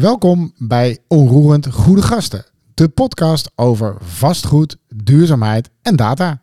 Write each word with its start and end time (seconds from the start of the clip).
Welkom 0.00 0.52
bij 0.58 0.98
Onroerend 1.08 1.72
Goede 1.72 2.02
Gasten, 2.02 2.44
de 2.74 2.88
podcast 2.88 3.50
over 3.54 3.96
vastgoed, 4.00 4.76
duurzaamheid 4.88 5.70
en 5.82 5.96
data. 5.96 6.42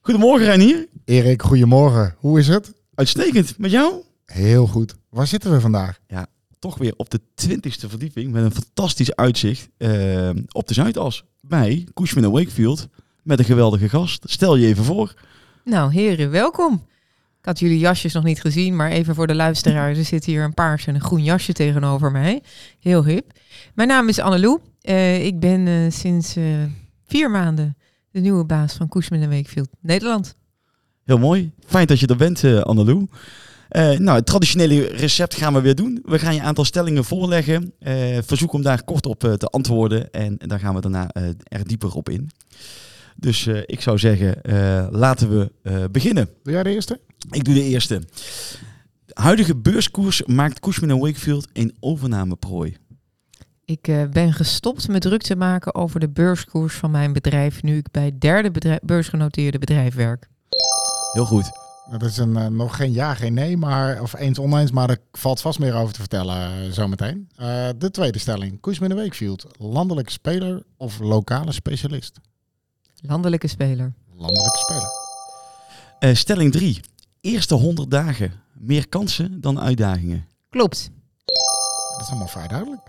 Goedemorgen 0.00 0.46
Reinier. 0.46 0.88
Erik, 1.04 1.42
goedemorgen. 1.42 2.14
Hoe 2.18 2.38
is 2.38 2.48
het? 2.48 2.72
Uitstekend. 2.94 3.58
Met 3.58 3.70
jou? 3.70 3.94
Heel 4.26 4.66
goed. 4.66 4.94
Waar 5.10 5.26
zitten 5.26 5.52
we 5.52 5.60
vandaag? 5.60 6.00
Ja, 6.06 6.26
toch 6.58 6.78
weer 6.78 6.94
op 6.96 7.10
de 7.10 7.20
twintigste 7.34 7.88
verdieping 7.88 8.32
met 8.32 8.44
een 8.44 8.52
fantastisch 8.52 9.16
uitzicht 9.16 9.68
eh, 9.76 10.30
op 10.52 10.68
de 10.68 10.74
Zuidas. 10.74 11.24
Bij 11.40 11.88
Cushman 11.94 12.30
Wakefield 12.30 12.88
met 13.22 13.38
een 13.38 13.44
geweldige 13.44 13.88
gast. 13.88 14.24
Stel 14.26 14.56
je 14.56 14.66
even 14.66 14.84
voor. 14.84 15.14
Nou, 15.64 15.92
heren, 15.92 16.30
welkom. 16.30 16.86
Ik 17.44 17.50
had 17.50 17.58
jullie 17.58 17.78
jasjes 17.78 18.12
nog 18.12 18.24
niet 18.24 18.40
gezien, 18.40 18.76
maar 18.76 18.90
even 18.90 19.14
voor 19.14 19.26
de 19.26 19.34
luisteraars. 19.34 19.98
Er 19.98 20.04
zit 20.04 20.24
hier 20.24 20.42
een 20.42 20.54
paars 20.54 20.86
en 20.86 20.94
een 20.94 21.00
groen 21.00 21.22
jasje 21.22 21.52
tegenover 21.52 22.10
mij. 22.10 22.42
Heel 22.80 23.04
hip. 23.04 23.32
Mijn 23.74 23.88
naam 23.88 24.08
is 24.08 24.18
Annelou. 24.18 24.60
Uh, 24.82 25.24
ik 25.24 25.40
ben 25.40 25.66
uh, 25.66 25.90
sinds 25.90 26.36
uh, 26.36 26.44
vier 27.06 27.30
maanden 27.30 27.76
de 28.10 28.20
nieuwe 28.20 28.44
baas 28.44 28.72
van 28.72 28.88
Cushman 28.88 29.28
Wakefield 29.28 29.68
Nederland. 29.80 30.36
Heel 31.04 31.18
mooi. 31.18 31.52
Fijn 31.66 31.86
dat 31.86 32.00
je 32.00 32.06
er 32.06 32.16
bent, 32.16 32.44
Annelou. 32.44 33.06
nou, 33.68 34.10
het 34.10 34.26
traditionele 34.26 34.86
recept 34.86 35.34
gaan 35.34 35.54
we 35.54 35.60
weer 35.60 35.74
doen. 35.74 36.02
We 36.04 36.18
gaan 36.18 36.34
je 36.34 36.40
een 36.40 36.46
aantal 36.46 36.64
stellingen 36.64 37.04
voorleggen. 37.04 37.74
verzoek 38.26 38.52
om 38.52 38.62
daar 38.62 38.84
kort 38.84 39.06
op 39.06 39.20
te 39.20 39.46
antwoorden. 39.46 40.10
En 40.10 40.36
dan 40.38 40.58
gaan 40.58 40.74
we 40.74 40.80
daarna 40.80 41.10
er 41.42 41.66
dieper 41.66 41.94
op 41.94 42.08
in. 42.08 42.30
Dus 43.16 43.46
uh, 43.46 43.62
ik 43.66 43.80
zou 43.80 43.98
zeggen, 43.98 44.36
uh, 44.42 44.86
laten 44.90 45.38
we 45.38 45.52
uh, 45.62 45.84
beginnen. 45.90 46.28
Doe 46.42 46.52
jij 46.52 46.62
de 46.62 46.70
eerste? 46.70 47.00
Ik 47.30 47.44
doe 47.44 47.54
de 47.54 47.62
eerste. 47.62 47.98
De 49.04 49.12
huidige 49.14 49.56
beurskoers 49.56 50.22
maakt 50.24 50.60
Cushman 50.60 50.98
Wakefield 50.98 51.48
een 51.52 51.76
overnameprooi. 51.80 52.76
Ik 53.64 54.08
ben 54.10 54.32
gestopt 54.32 54.88
met 54.88 55.02
druk 55.02 55.22
te 55.22 55.36
maken 55.36 55.74
over 55.74 56.00
de 56.00 56.08
beurskoers 56.08 56.74
van 56.74 56.90
mijn 56.90 57.12
bedrijf 57.12 57.62
nu 57.62 57.76
ik 57.76 57.90
bij 57.90 58.04
het 58.04 58.20
derde 58.20 58.50
bedrijf, 58.50 58.80
beursgenoteerde 58.82 59.58
bedrijf 59.58 59.94
werk. 59.94 60.28
Heel 61.12 61.26
goed. 61.26 61.50
Dat 61.90 62.02
is 62.02 62.16
een, 62.16 62.56
nog 62.56 62.76
geen 62.76 62.92
ja, 62.92 63.14
geen 63.14 63.34
nee, 63.34 63.56
maar, 63.56 64.02
of 64.02 64.14
eens 64.14 64.38
oneens, 64.38 64.70
maar 64.70 64.90
er 64.90 64.98
valt 65.12 65.40
vast 65.40 65.58
meer 65.58 65.74
over 65.74 65.94
te 65.94 66.00
vertellen 66.00 66.72
zometeen. 66.72 67.28
de 67.76 67.88
tweede 67.90 68.18
stelling. 68.18 68.60
Cushman 68.60 68.94
Wakefield, 68.94 69.46
landelijke 69.58 70.12
speler 70.12 70.62
of 70.76 70.98
lokale 70.98 71.52
specialist? 71.52 72.20
Landelijke 73.06 73.48
speler. 73.48 73.92
Landelijke 74.16 74.58
speler. 74.58 75.02
Uh, 76.00 76.14
stelling 76.14 76.52
3. 76.52 76.80
Eerste 77.24 77.54
100 77.54 77.90
dagen. 77.90 78.32
Meer 78.52 78.88
kansen 78.88 79.40
dan 79.40 79.60
uitdagingen. 79.60 80.26
Klopt. 80.50 80.90
Dat 81.92 82.00
is 82.00 82.08
allemaal 82.08 82.28
vrij 82.28 82.48
duidelijk. 82.48 82.80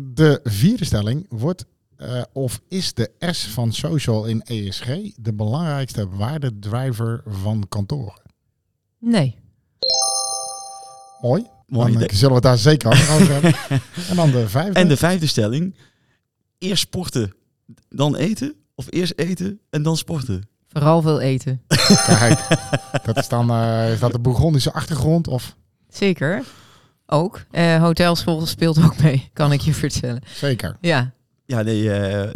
De 0.00 0.40
vierde 0.42 0.84
stelling 0.84 1.26
wordt 1.28 1.64
uh, 1.98 2.22
of 2.32 2.60
is 2.68 2.94
de 2.94 3.10
S 3.20 3.46
van 3.46 3.72
social 3.72 4.24
in 4.24 4.42
ESG 4.42 4.86
de 5.16 5.32
belangrijkste 5.32 6.08
waardedriver 6.08 7.22
van 7.26 7.66
kantoren? 7.68 8.22
Nee. 8.98 9.38
Mooi. 11.20 11.46
Mooi. 11.66 11.92
Dan 11.92 12.08
zullen 12.10 12.28
we 12.28 12.34
het 12.34 12.42
daar 12.42 12.58
zeker 12.58 12.88
over 12.90 13.32
hebben. 13.32 13.54
En 14.10 14.16
dan 14.16 14.30
de 14.30 14.48
vijfde. 14.48 14.80
En 14.80 14.88
de 14.88 14.96
vijfde 14.96 15.26
stelling. 15.26 15.76
Eerst 16.58 16.82
sporten, 16.82 17.34
dan 17.88 18.16
eten 18.16 18.54
of 18.74 18.86
eerst 18.90 19.12
eten 19.16 19.60
en 19.70 19.82
dan 19.82 19.96
sporten? 19.96 20.48
Vooral 20.74 21.02
veel 21.02 21.20
eten. 21.20 21.62
Kijk, 22.18 22.46
dat 23.04 23.16
is 23.16 23.28
dan 23.28 23.50
uh, 23.50 23.92
is 23.92 23.98
dat 24.00 24.12
de 24.12 24.18
Bourgondische 24.18 24.72
achtergrond 24.72 25.28
of? 25.28 25.56
Zeker. 25.88 26.42
Ook. 27.06 27.44
Uh, 27.52 27.82
hotelschool 27.82 28.46
speelt 28.46 28.84
ook 28.84 29.02
mee, 29.02 29.30
kan 29.32 29.52
ik 29.52 29.60
je 29.60 29.74
vertellen. 29.84 30.22
Zeker. 30.34 30.76
Ja. 30.80 31.12
Ja, 31.46 31.62
nee, 31.62 31.82
uh, 31.82 31.90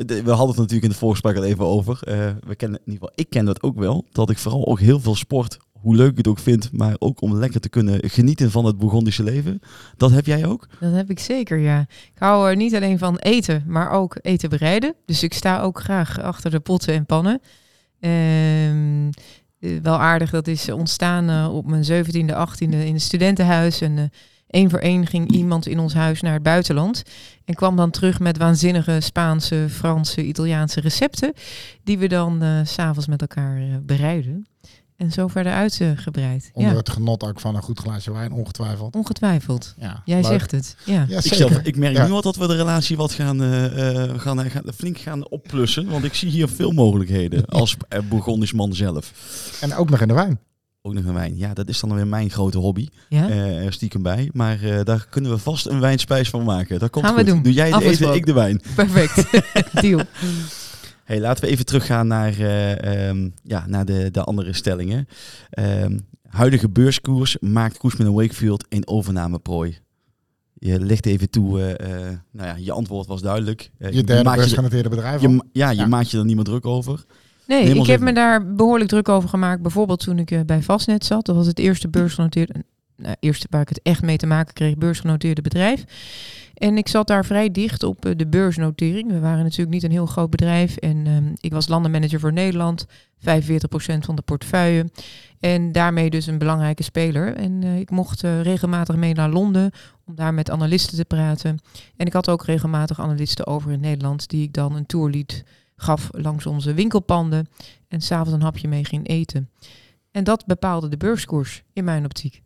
we 0.06 0.31
hadden 0.31 0.48
het 0.48 0.56
natuurlijk 0.56 0.82
in 0.82 0.88
de 0.88 0.94
voorgesprek 0.94 1.37
al 1.37 1.44
even 1.44 1.65
over. 1.65 1.98
we 2.47 2.54
kennen 2.56 2.81
in 2.84 2.93
ieder 2.93 3.09
geval, 3.09 3.12
ik 3.15 3.31
ken 3.31 3.44
dat 3.44 3.62
ook 3.62 3.78
wel, 3.78 4.04
dat 4.12 4.31
ik 4.31 4.38
vooral 4.38 4.66
ook 4.66 4.81
heel 4.81 5.00
veel 5.00 5.15
sport 5.15 5.59
hoe 5.81 5.97
leuk 5.97 6.10
ik 6.10 6.16
het 6.16 6.28
ook 6.28 6.38
vind, 6.38 6.72
maar 6.72 6.97
ook 6.98 7.21
om 7.21 7.34
lekker 7.34 7.60
te 7.60 7.69
kunnen 7.69 8.10
genieten 8.10 8.50
van 8.50 8.65
het 8.65 8.78
Bourgondische 8.78 9.22
leven. 9.22 9.60
Dat 9.97 10.10
heb 10.10 10.27
jij 10.27 10.47
ook? 10.47 10.66
Dat 10.81 10.93
heb 10.93 11.10
ik 11.10 11.19
zeker, 11.19 11.59
ja. 11.59 11.81
Ik 11.81 12.19
hou 12.19 12.48
er 12.48 12.56
niet 12.56 12.75
alleen 12.75 12.98
van 12.98 13.16
eten, 13.16 13.65
maar 13.66 13.91
ook 13.91 14.19
eten 14.22 14.48
bereiden. 14.48 14.94
Dus 15.04 15.22
ik 15.22 15.34
sta 15.34 15.60
ook 15.60 15.81
graag 15.81 16.21
achter 16.21 16.50
de 16.50 16.60
potten 16.60 16.94
en 16.94 17.06
pannen. 17.06 17.41
Eh, 18.00 19.81
wel 19.82 19.98
aardig, 20.00 20.31
dat 20.31 20.47
is 20.47 20.70
ontstaan 20.70 21.31
uh, 21.31 21.54
op 21.54 21.66
mijn 21.66 21.84
17e, 21.84 22.34
18e 22.34 22.59
in 22.59 22.72
een 22.72 23.00
studentenhuis. 23.00 23.81
En 23.81 23.97
uh, 23.97 24.03
één 24.47 24.70
voor 24.70 24.78
één 24.78 25.06
ging 25.06 25.31
iemand 25.31 25.66
in 25.66 25.78
ons 25.78 25.94
huis 25.94 26.20
naar 26.20 26.32
het 26.32 26.42
buitenland. 26.42 27.03
En 27.44 27.54
kwam 27.54 27.76
dan 27.76 27.91
terug 27.91 28.20
met 28.20 28.38
waanzinnige 28.38 29.00
Spaanse, 29.00 29.66
Franse, 29.70 30.25
Italiaanse 30.25 30.81
recepten. 30.81 31.32
Die 31.84 31.98
we 31.98 32.09
dan 32.09 32.42
s 32.64 32.72
s'avonds 32.72 33.06
met 33.06 33.20
elkaar 33.20 33.82
bereiden. 33.82 34.47
En 34.98 35.12
zo 35.12 35.28
verder 35.28 35.53
uitgebreid. 35.53 36.50
Onder 36.53 36.76
het 36.76 36.88
genot 36.88 37.25
ook 37.25 37.41
van 37.41 37.54
een 37.54 37.62
goed 37.62 37.78
glaasje 37.78 38.12
wijn, 38.12 38.32
ongetwijfeld. 38.32 38.94
Ongetwijfeld. 38.94 39.75
Ja, 39.81 40.03
Jij 40.04 40.22
zegt 40.22 40.50
het. 40.50 40.76
Ja. 40.84 41.04
ja 41.09 41.19
ik, 41.19 41.34
zelf, 41.34 41.59
ik, 41.62 41.76
merk 41.76 42.06
nu 42.06 42.10
al 42.10 42.22
dat 42.22 42.36
we 42.36 42.47
de 42.47 42.56
relatie 42.56 42.97
wat 42.97 43.12
gaan, 43.12 43.42
uh, 43.42 43.64
gaan, 44.16 44.50
gaan, 44.50 44.62
flink 44.75 44.98
gaan 44.98 45.28
opplussen. 45.28 45.88
Want 45.88 46.04
ik 46.04 46.14
zie 46.14 46.31
hier 46.31 46.48
veel 46.48 46.72
mogelijkheden 46.72 47.47
als 47.60 47.76
Bourgondisch 48.09 48.53
man 48.53 48.75
zelf. 48.75 49.12
En 49.60 49.75
ook 49.75 49.91
nog 49.91 50.00
in 50.00 50.09
de 50.09 50.14
wijn. 50.14 50.41
Ook 50.82 50.94
nog 50.94 51.04
een 51.04 51.15
wijn. 51.15 51.36
Ja, 51.36 51.54
dat 51.54 51.69
is 51.69 51.80
dan 51.80 51.94
weer 51.94 52.06
mijn 52.06 52.30
grote 52.30 52.59
hobby. 52.59 52.88
Ja? 53.09 53.30
Uh, 53.30 53.70
stiekem 53.70 54.03
bij. 54.03 54.30
Maar 54.32 54.62
uh, 54.62 54.80
daar 54.84 55.06
kunnen 55.10 55.30
we 55.30 55.38
vast 55.38 55.66
een 55.66 55.80
wijnspijs 55.80 56.30
van 56.30 56.44
maken. 56.44 56.78
Dat 56.78 56.91
komt 56.91 57.04
Gaan 57.04 57.15
goed. 57.15 57.25
we 57.25 57.30
doen. 57.30 57.42
Doe 57.42 57.53
jij 57.53 57.72
eten, 57.72 58.15
ik 58.15 58.26
de 58.26 58.32
wijn. 58.32 58.60
Perfect. 58.75 59.30
Deal. 59.82 60.00
Hey, 61.08 61.20
laten 61.20 61.44
we 61.44 61.50
even 61.50 61.64
teruggaan 61.64 62.06
naar, 62.06 62.38
uh, 62.38 63.08
um, 63.08 63.34
ja, 63.42 63.64
naar 63.66 63.84
de, 63.84 64.10
de 64.10 64.24
andere 64.24 64.52
stellingen. 64.52 65.08
Um, 65.58 66.06
huidige 66.22 66.69
beurskoers 66.69 67.36
maakt 67.41 67.78
Koesman 67.78 68.12
Wakefield 68.14 68.64
een 68.69 68.88
overnameprooi. 68.88 69.78
Je 70.54 70.80
ligt 70.80 71.06
even 71.06 71.30
toe, 71.30 71.58
uh, 71.58 71.68
uh, 71.68 72.06
nou 72.30 72.48
ja, 72.48 72.56
je 72.56 72.72
antwoord 72.72 73.06
was 73.06 73.22
duidelijk. 73.22 73.70
je 73.78 74.04
derde 74.04 74.30
beursgenoteerde 74.34 74.88
bedrijf? 74.88 75.20
Je, 75.20 75.44
ja, 75.52 75.70
je 75.70 75.76
ja. 75.76 75.86
maakt 75.86 76.10
je 76.10 76.18
er 76.18 76.24
niet 76.24 76.36
meer 76.36 76.44
druk 76.44 76.66
over. 76.66 77.04
Nee, 77.47 77.64
Neem 77.64 77.76
ik 77.76 77.86
heb 77.86 77.88
even. 77.88 78.04
me 78.04 78.12
daar 78.12 78.54
behoorlijk 78.54 78.91
druk 78.91 79.08
over 79.08 79.28
gemaakt. 79.28 79.62
Bijvoorbeeld 79.62 80.00
toen 80.00 80.18
ik 80.18 80.47
bij 80.47 80.62
Vastnet 80.62 81.04
zat. 81.04 81.26
Dat 81.26 81.36
was 81.36 81.47
het 81.47 81.58
eerste 81.58 81.88
beursgenoteerde, 81.88 82.64
nou, 82.98 83.16
eerste 83.20 83.47
waar 83.50 83.60
ik 83.60 83.69
het 83.69 83.82
echt 83.82 84.03
mee 84.03 84.16
te 84.16 84.26
maken 84.26 84.54
kreeg, 84.54 84.76
beursgenoteerde 84.76 85.42
bedrijf. 85.42 85.84
En 86.54 86.76
ik 86.76 86.88
zat 86.88 87.06
daar 87.06 87.25
vrij 87.25 87.50
dicht 87.50 87.82
op 87.82 88.04
eh, 88.04 88.12
de 88.16 88.26
beursnotering. 88.26 89.10
We 89.10 89.20
waren 89.20 89.42
natuurlijk 89.42 89.70
niet 89.70 89.82
een 89.82 89.91
heel 89.91 90.06
groot 90.06 90.31
bedrijf. 90.31 90.76
En 90.76 91.06
um, 91.06 91.32
ik 91.41 91.53
was 91.53 91.69
landenmanager 91.69 92.20
voor 92.20 92.32
Nederland. 92.32 92.86
45% 92.86 92.91
van 93.98 94.16
de 94.16 94.22
portefeuille. 94.22 94.91
En 95.41 95.72
daarmee 95.72 96.10
dus 96.10 96.26
een 96.26 96.38
belangrijke 96.38 96.82
speler. 96.82 97.34
En 97.34 97.62
uh, 97.62 97.78
ik 97.78 97.91
mocht 97.91 98.22
uh, 98.22 98.42
regelmatig 98.42 98.97
mee 98.97 99.15
naar 99.15 99.30
Londen 99.30 99.70
om 100.04 100.15
daar 100.15 100.34
met 100.34 100.50
analisten 100.50 100.97
te 100.97 101.04
praten. 101.04 101.59
En 101.97 102.06
ik 102.06 102.12
had 102.12 102.28
ook 102.28 102.44
regelmatig 102.44 103.00
analisten 103.00 103.47
over 103.47 103.72
in 103.72 103.80
Nederland 103.80 104.28
die 104.28 104.42
ik 104.42 104.53
dan 104.53 104.76
een 104.76 104.86
tour 104.86 105.10
liet 105.10 105.44
gaf 105.76 106.09
langs 106.10 106.47
onze 106.47 106.75
winkelpanden. 106.75 107.48
En 107.88 108.00
s'avonds 108.00 108.32
een 108.32 108.42
hapje 108.42 108.69
mee 108.69 108.84
ging 108.84 109.09
eten. 109.09 109.50
En 110.10 110.25
dat 110.25 110.47
bepaalde 110.47 110.88
de 110.88 110.97
beurskoers 110.97 111.62
in 111.72 111.84
mijn 111.84 112.04
optiek. 112.04 112.42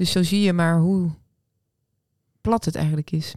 Dus 0.00 0.10
zo 0.10 0.22
zie 0.22 0.40
je 0.40 0.52
maar 0.52 0.78
hoe 0.78 1.10
plat 2.40 2.64
het 2.64 2.74
eigenlijk 2.74 3.10
is. 3.10 3.34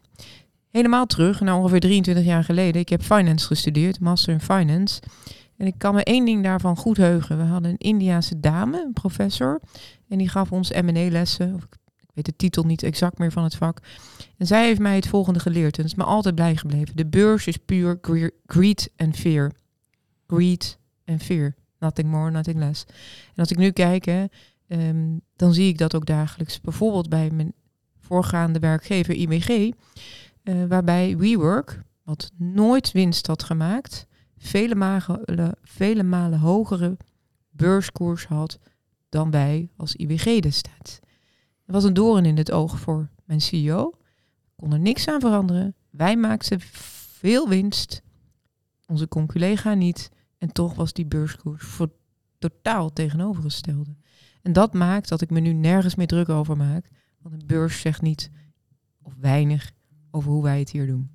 Helemaal 0.69 1.05
terug, 1.05 1.39
naar 1.39 1.55
ongeveer 1.55 1.79
23 1.79 2.25
jaar 2.25 2.43
geleden. 2.43 2.81
Ik 2.81 2.89
heb 2.89 3.01
finance 3.01 3.47
gestudeerd, 3.47 3.99
master 3.99 4.33
in 4.33 4.39
finance. 4.39 5.01
En 5.57 5.67
ik 5.67 5.77
kan 5.77 5.93
me 5.93 6.03
één 6.03 6.25
ding 6.25 6.43
daarvan 6.43 6.77
goed 6.77 6.97
heugen. 6.97 7.37
We 7.37 7.43
hadden 7.43 7.71
een 7.71 7.77
Indiaanse 7.77 8.39
dame, 8.39 8.83
een 8.85 8.93
professor. 8.93 9.61
En 10.07 10.17
die 10.17 10.29
gaf 10.29 10.51
ons 10.51 10.71
M&A-lessen. 10.71 11.55
Ik 12.01 12.11
weet 12.13 12.25
de 12.25 12.35
titel 12.35 12.63
niet 12.63 12.83
exact 12.83 13.17
meer 13.17 13.31
van 13.31 13.43
het 13.43 13.55
vak. 13.55 13.79
En 14.37 14.47
zij 14.47 14.65
heeft 14.65 14.79
mij 14.79 14.95
het 14.95 15.07
volgende 15.07 15.39
geleerd. 15.39 15.77
En 15.77 15.83
het 15.83 15.91
is 15.91 15.97
me 15.97 16.03
altijd 16.03 16.35
blij 16.35 16.55
gebleven. 16.55 16.95
De 16.95 17.05
beurs 17.05 17.47
is 17.47 17.57
puur 17.57 17.99
greed 18.45 18.91
and 18.97 19.15
fear. 19.15 19.51
Greed 20.27 20.77
and 21.05 21.23
fear. 21.23 21.55
Nothing 21.79 22.07
more, 22.09 22.31
nothing 22.31 22.57
less. 22.57 22.85
En 23.27 23.35
als 23.35 23.51
ik 23.51 23.57
nu 23.57 23.71
kijk, 23.71 24.05
hè, 24.05 24.25
um, 24.67 25.21
dan 25.35 25.53
zie 25.53 25.67
ik 25.67 25.77
dat 25.77 25.95
ook 25.95 26.05
dagelijks. 26.05 26.61
Bijvoorbeeld 26.61 27.09
bij 27.09 27.29
mijn 27.31 27.53
voorgaande 27.99 28.59
werkgever 28.59 29.15
IWG, 29.15 29.71
uh, 30.43 30.65
waarbij 30.65 31.17
WeWork, 31.17 31.83
wat 32.03 32.31
nooit 32.37 32.91
winst 32.91 33.27
had 33.27 33.43
gemaakt, 33.43 34.07
vele 34.37 34.75
malen, 34.75 35.55
vele 35.63 36.03
malen 36.03 36.39
hogere 36.39 36.97
beurskoers 37.49 38.25
had 38.25 38.59
dan 39.09 39.31
wij 39.31 39.69
als 39.75 39.95
IWG 39.95 40.39
destijds. 40.39 40.99
Dat 41.65 41.75
was 41.75 41.83
een 41.83 41.93
doorn 41.93 42.25
in 42.25 42.37
het 42.37 42.51
oog 42.51 42.79
voor 42.79 43.09
mijn 43.25 43.41
CEO. 43.41 43.93
Kon 44.55 44.73
er 44.73 44.79
niks 44.79 45.07
aan 45.07 45.19
veranderen. 45.19 45.75
Wij 45.89 46.17
maakten 46.17 46.59
veel 46.61 47.49
winst, 47.49 48.01
onze 48.85 49.07
conculega 49.07 49.73
niet. 49.73 50.09
En 50.37 50.51
toch 50.51 50.73
was 50.73 50.93
die 50.93 51.05
beurskoers 51.05 51.65
voor 51.65 51.91
totaal 52.37 52.93
tegenovergestelde. 52.93 53.95
En 54.43 54.53
dat 54.53 54.73
maakt 54.73 55.09
dat 55.09 55.21
ik 55.21 55.29
me 55.29 55.39
nu 55.39 55.53
nergens 55.53 55.95
meer 55.95 56.07
druk 56.07 56.29
over 56.29 56.57
maak. 56.57 56.89
Want 57.21 57.35
een 57.35 57.47
beurs 57.47 57.81
zegt 57.81 58.01
niet 58.01 58.31
of 59.01 59.13
weinig 59.19 59.71
over 60.11 60.31
hoe 60.31 60.43
wij 60.43 60.59
het 60.59 60.71
hier 60.71 60.87
doen. 60.87 61.09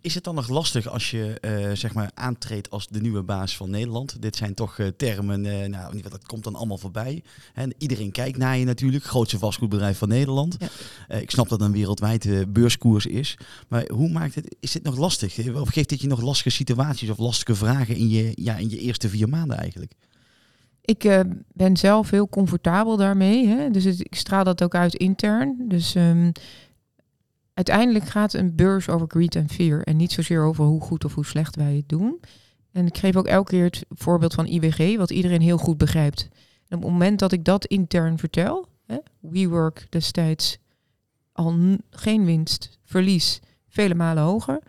Is 0.00 0.14
het 0.14 0.24
dan 0.24 0.34
nog 0.34 0.48
lastig 0.48 0.86
als 0.88 1.10
je 1.10 1.40
eh, 1.40 1.72
zeg 1.72 1.94
maar 1.94 2.10
aantreedt 2.14 2.70
als 2.70 2.88
de 2.88 3.00
nieuwe 3.00 3.22
baas 3.22 3.56
van 3.56 3.70
Nederland? 3.70 4.22
Dit 4.22 4.36
zijn 4.36 4.54
toch 4.54 4.78
eh, 4.78 4.86
termen, 4.86 5.46
eh, 5.46 5.68
nou, 5.68 6.02
dat 6.02 6.26
komt 6.26 6.44
dan 6.44 6.54
allemaal 6.54 6.78
voorbij. 6.78 7.22
En 7.54 7.74
iedereen 7.78 8.12
kijkt 8.12 8.38
naar 8.38 8.58
je 8.58 8.64
natuurlijk, 8.64 9.04
grootste 9.04 9.38
vastgoedbedrijf 9.38 9.98
van 9.98 10.08
Nederland. 10.08 10.56
Ja. 10.58 11.16
ik 11.16 11.30
snap 11.30 11.48
dat 11.48 11.60
een 11.60 11.72
wereldwijde 11.72 12.46
beurskoers 12.46 13.06
is. 13.06 13.38
Maar 13.68 13.88
hoe 13.92 14.10
maakt 14.10 14.34
het, 14.34 14.56
is 14.60 14.72
dit 14.72 14.82
nog 14.82 14.96
lastig? 14.96 15.54
Of 15.54 15.68
geeft 15.68 15.88
dit 15.88 16.00
je 16.00 16.08
nog 16.08 16.20
lastige 16.20 16.50
situaties 16.50 17.10
of 17.10 17.18
lastige 17.18 17.54
vragen 17.54 17.96
in 17.96 18.08
je, 18.08 18.32
ja, 18.34 18.56
in 18.56 18.70
je 18.70 18.78
eerste 18.78 19.08
vier 19.08 19.28
maanden 19.28 19.58
eigenlijk? 19.58 19.92
Ik 20.84 21.04
eh, 21.04 21.20
ben 21.52 21.76
zelf 21.76 22.10
heel 22.10 22.28
comfortabel 22.28 22.96
daarmee. 22.96 23.46
Hè? 23.46 23.70
Dus 23.70 23.86
ik 23.86 24.14
straal 24.14 24.44
dat 24.44 24.62
ook 24.62 24.74
uit 24.74 24.94
intern. 24.94 25.68
Dus 25.68 25.94
ehm, 25.94 26.30
uiteindelijk 27.54 28.04
gaat 28.04 28.32
een 28.32 28.54
beurs 28.54 28.88
over 28.88 29.06
greed 29.10 29.34
en 29.34 29.48
fear. 29.48 29.82
En 29.82 29.96
niet 29.96 30.12
zozeer 30.12 30.42
over 30.42 30.64
hoe 30.64 30.80
goed 30.80 31.04
of 31.04 31.14
hoe 31.14 31.26
slecht 31.26 31.56
wij 31.56 31.76
het 31.76 31.88
doen. 31.88 32.20
En 32.72 32.86
ik 32.86 32.98
geef 32.98 33.16
ook 33.16 33.26
elke 33.26 33.50
keer 33.50 33.64
het 33.64 33.84
voorbeeld 33.88 34.34
van 34.34 34.46
IWG, 34.46 34.96
wat 34.96 35.10
iedereen 35.10 35.40
heel 35.40 35.58
goed 35.58 35.78
begrijpt. 35.78 36.28
En 36.68 36.76
op 36.76 36.82
het 36.82 36.92
moment 36.92 37.18
dat 37.18 37.32
ik 37.32 37.44
dat 37.44 37.66
intern 37.66 38.18
vertel, 38.18 38.68
hè, 38.86 38.96
WeWork 39.20 39.86
destijds 39.90 40.58
al 41.32 41.78
geen 41.90 42.24
winst, 42.24 42.78
verlies, 42.84 43.40
vele 43.68 43.94
malen 43.94 44.22
hoger, 44.22 44.62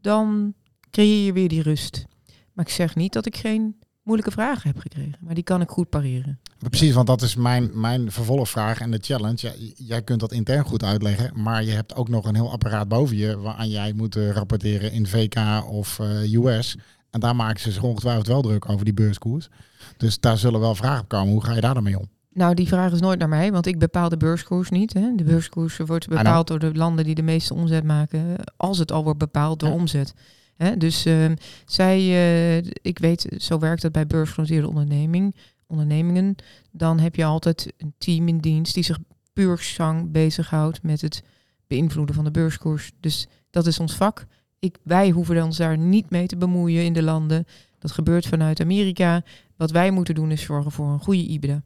dan 0.00 0.54
creëer 0.90 1.24
je 1.24 1.32
weer 1.32 1.48
die 1.48 1.62
rust. 1.62 2.06
Maar 2.52 2.64
ik 2.64 2.72
zeg 2.72 2.94
niet 2.94 3.12
dat 3.12 3.26
ik 3.26 3.36
geen 3.36 3.76
moeilijke 4.06 4.32
vragen 4.32 4.70
heb 4.70 4.78
gekregen, 4.78 5.16
maar 5.20 5.34
die 5.34 5.44
kan 5.44 5.60
ik 5.60 5.68
goed 5.70 5.88
pareren. 5.88 6.38
Precies, 6.58 6.94
want 6.94 7.06
dat 7.06 7.22
is 7.22 7.34
mijn, 7.34 7.70
mijn 7.80 8.10
vervolgvraag 8.12 8.80
en 8.80 8.90
de 8.90 8.98
challenge. 9.00 9.36
Ja, 9.40 9.52
jij 9.76 10.02
kunt 10.02 10.20
dat 10.20 10.32
intern 10.32 10.64
goed 10.64 10.82
uitleggen, 10.84 11.42
maar 11.42 11.64
je 11.64 11.70
hebt 11.70 11.94
ook 11.94 12.08
nog 12.08 12.24
een 12.24 12.34
heel 12.34 12.50
apparaat 12.50 12.88
boven 12.88 13.16
je 13.16 13.38
waaraan 13.38 13.68
jij 13.68 13.92
moet 13.92 14.16
eh, 14.16 14.30
rapporteren 14.30 14.92
in 14.92 15.06
VK 15.06 15.34
of 15.70 15.98
eh, 15.98 16.32
US. 16.32 16.76
En 17.10 17.20
daar 17.20 17.36
maken 17.36 17.60
ze 17.60 17.72
zich 17.72 17.82
ongetwijfeld 17.82 18.26
wel 18.26 18.42
druk 18.42 18.68
over 18.70 18.84
die 18.84 18.94
beurskoers. 18.94 19.48
Dus 19.96 20.20
daar 20.20 20.38
zullen 20.38 20.60
wel 20.60 20.74
vragen 20.74 21.02
op 21.02 21.08
komen. 21.08 21.32
Hoe 21.32 21.44
ga 21.44 21.54
je 21.54 21.60
daar 21.60 21.74
dan 21.74 21.82
mee 21.82 21.98
om? 21.98 22.08
Nou, 22.32 22.54
die 22.54 22.66
vraag 22.68 22.92
is 22.92 23.00
nooit 23.00 23.18
naar 23.18 23.28
mij, 23.28 23.52
want 23.52 23.66
ik 23.66 23.78
bepaal 23.78 24.08
de 24.08 24.16
beurskoers 24.16 24.70
niet. 24.70 24.92
Hè. 24.92 25.12
De 25.14 25.24
beurskoers 25.24 25.76
wordt 25.76 26.08
bepaald 26.08 26.46
door 26.46 26.58
de 26.58 26.74
landen 26.74 27.04
die 27.04 27.14
de 27.14 27.22
meeste 27.22 27.54
omzet 27.54 27.84
maken, 27.84 28.36
als 28.56 28.78
het 28.78 28.92
al 28.92 29.04
wordt 29.04 29.18
bepaald 29.18 29.60
door 29.60 29.68
Ja. 29.68 29.74
omzet. 29.74 30.14
Hè, 30.56 30.76
dus 30.76 31.04
ehm, 31.04 31.34
zij, 31.64 31.98
eh, 31.98 32.56
ik 32.82 32.98
weet, 32.98 33.26
zo 33.38 33.58
werkt 33.58 33.82
het 33.82 33.92
bij 33.92 34.06
beursgenoteerde 34.06 34.68
onderneming, 34.68 35.36
ondernemingen. 35.66 36.34
Dan 36.70 36.98
heb 36.98 37.16
je 37.16 37.24
altijd 37.24 37.72
een 37.76 37.94
team 37.98 38.28
in 38.28 38.38
dienst 38.38 38.74
die 38.74 38.84
zich 38.84 38.98
puur 39.32 39.58
zang 39.58 40.10
bezighoudt 40.10 40.82
met 40.82 41.00
het 41.00 41.22
beïnvloeden 41.66 42.14
van 42.14 42.24
de 42.24 42.30
beurskoers. 42.30 42.92
Dus 43.00 43.26
dat 43.50 43.66
is 43.66 43.78
ons 43.78 43.94
vak. 43.94 44.26
Ik, 44.58 44.78
wij 44.82 45.10
hoeven 45.10 45.42
ons 45.42 45.56
daar 45.56 45.78
niet 45.78 46.10
mee 46.10 46.26
te 46.26 46.36
bemoeien 46.36 46.84
in 46.84 46.92
de 46.92 47.02
landen. 47.02 47.44
Dat 47.78 47.92
gebeurt 47.92 48.26
vanuit 48.26 48.60
Amerika. 48.60 49.22
Wat 49.56 49.70
wij 49.70 49.90
moeten 49.90 50.14
doen 50.14 50.30
is 50.30 50.42
zorgen 50.42 50.72
voor 50.72 50.88
een 50.88 51.00
goede 51.00 51.26
IBIDA. 51.26 51.62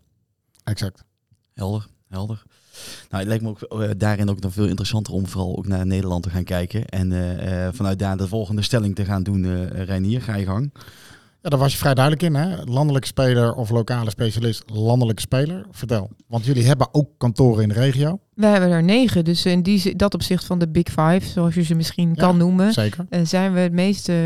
Exact. 0.64 1.04
Helder, 1.54 1.86
helder. 2.08 2.42
Nou, 3.10 3.22
het 3.22 3.26
lijkt 3.26 3.42
me 3.42 3.48
ook 3.48 3.62
eh, 3.62 3.90
daarin 3.96 4.30
ook 4.30 4.40
nog 4.40 4.52
veel 4.52 4.66
interessanter 4.66 5.12
om 5.12 5.26
vooral 5.26 5.56
ook 5.56 5.66
naar 5.66 5.86
Nederland 5.86 6.22
te 6.22 6.30
gaan 6.30 6.44
kijken. 6.44 6.86
En 6.86 7.12
eh, 7.12 7.66
eh, 7.66 7.74
vanuit 7.74 7.98
daar 7.98 8.16
de 8.16 8.28
volgende 8.28 8.62
stelling 8.62 8.94
te 8.94 9.04
gaan 9.04 9.22
doen. 9.22 9.68
Reinier, 9.68 10.22
ga 10.22 10.34
je 10.34 10.44
gang. 10.44 10.72
Ja, 11.42 11.50
daar 11.50 11.58
was 11.58 11.72
je 11.72 11.78
vrij 11.78 11.94
duidelijk 11.94 12.24
in. 12.24 12.34
Hè? 12.34 12.64
Landelijke 12.64 13.06
speler 13.06 13.54
of 13.54 13.70
lokale 13.70 14.10
specialist, 14.10 14.62
landelijke 14.66 15.20
speler. 15.20 15.66
Vertel. 15.70 16.10
Want 16.28 16.44
jullie 16.44 16.66
hebben 16.66 16.88
ook 16.94 17.08
kantoren 17.18 17.62
in 17.62 17.68
de 17.68 17.74
regio. 17.74 18.20
We 18.34 18.46
hebben 18.46 18.70
er 18.70 18.82
negen, 18.82 19.24
dus 19.24 19.46
in 19.46 19.62
die, 19.62 19.96
dat 19.96 20.14
opzicht 20.14 20.44
van 20.44 20.58
de 20.58 20.68
Big 20.68 20.86
Five, 20.88 21.20
zoals 21.20 21.54
je 21.54 21.62
ze 21.62 21.74
misschien 21.74 22.08
Ja, 22.08 22.14
kan 22.14 22.36
noemen, 22.36 22.72
Zeker. 22.72 23.06
eh, 23.08 23.20
zijn 23.24 23.52
we 23.52 23.60
het 23.60 23.72
meest 23.72 24.08
eh, 24.08 24.16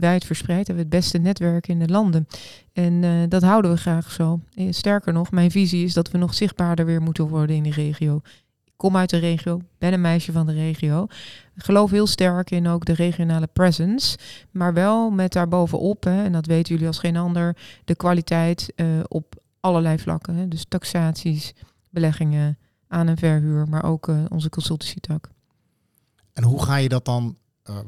wijd 0.00 0.24
verspreid. 0.24 0.66
Hebben 0.66 0.74
we 0.86 0.96
het 0.96 1.02
beste 1.02 1.18
netwerk 1.18 1.68
in 1.68 1.78
de 1.78 1.88
landen. 1.88 2.26
En 2.72 3.04
eh, 3.04 3.10
dat 3.28 3.42
houden 3.42 3.70
we 3.70 3.76
graag 3.76 4.10
zo. 4.10 4.40
Sterker 4.70 5.12
nog, 5.12 5.30
mijn 5.30 5.50
visie 5.50 5.84
is 5.84 5.92
dat 5.94 6.10
we 6.10 6.18
nog 6.18 6.34
zichtbaarder 6.34 6.86
weer 6.86 7.02
moeten 7.02 7.28
worden 7.28 7.56
in 7.56 7.62
die 7.62 7.72
regio. 7.72 8.20
Kom 8.80 8.96
uit 8.96 9.10
de 9.10 9.18
regio, 9.18 9.60
ben 9.78 9.92
een 9.92 10.00
meisje 10.00 10.32
van 10.32 10.46
de 10.46 10.52
regio. 10.52 11.06
Geloof 11.56 11.90
heel 11.90 12.06
sterk 12.06 12.50
in 12.50 12.68
ook 12.68 12.84
de 12.84 12.92
regionale 12.92 13.46
presence. 13.46 14.18
Maar 14.50 14.74
wel 14.74 15.10
met 15.10 15.32
daarbovenop, 15.32 16.04
hè, 16.04 16.24
en 16.24 16.32
dat 16.32 16.46
weten 16.46 16.72
jullie 16.72 16.86
als 16.86 16.98
geen 16.98 17.16
ander, 17.16 17.56
de 17.84 17.94
kwaliteit 17.94 18.72
eh, 18.76 18.86
op 19.08 19.34
allerlei 19.60 19.98
vlakken. 19.98 20.34
Hè. 20.34 20.48
Dus 20.48 20.64
taxaties, 20.68 21.52
beleggingen, 21.90 22.58
aan- 22.88 23.08
en 23.08 23.16
verhuur, 23.16 23.68
maar 23.68 23.84
ook 23.84 24.08
eh, 24.08 24.24
onze 24.28 24.48
consultancy-tak. 24.48 25.28
En 26.32 26.42
hoe 26.42 26.62
ga 26.62 26.76
je 26.76 26.88
dat 26.88 27.04
dan, 27.04 27.36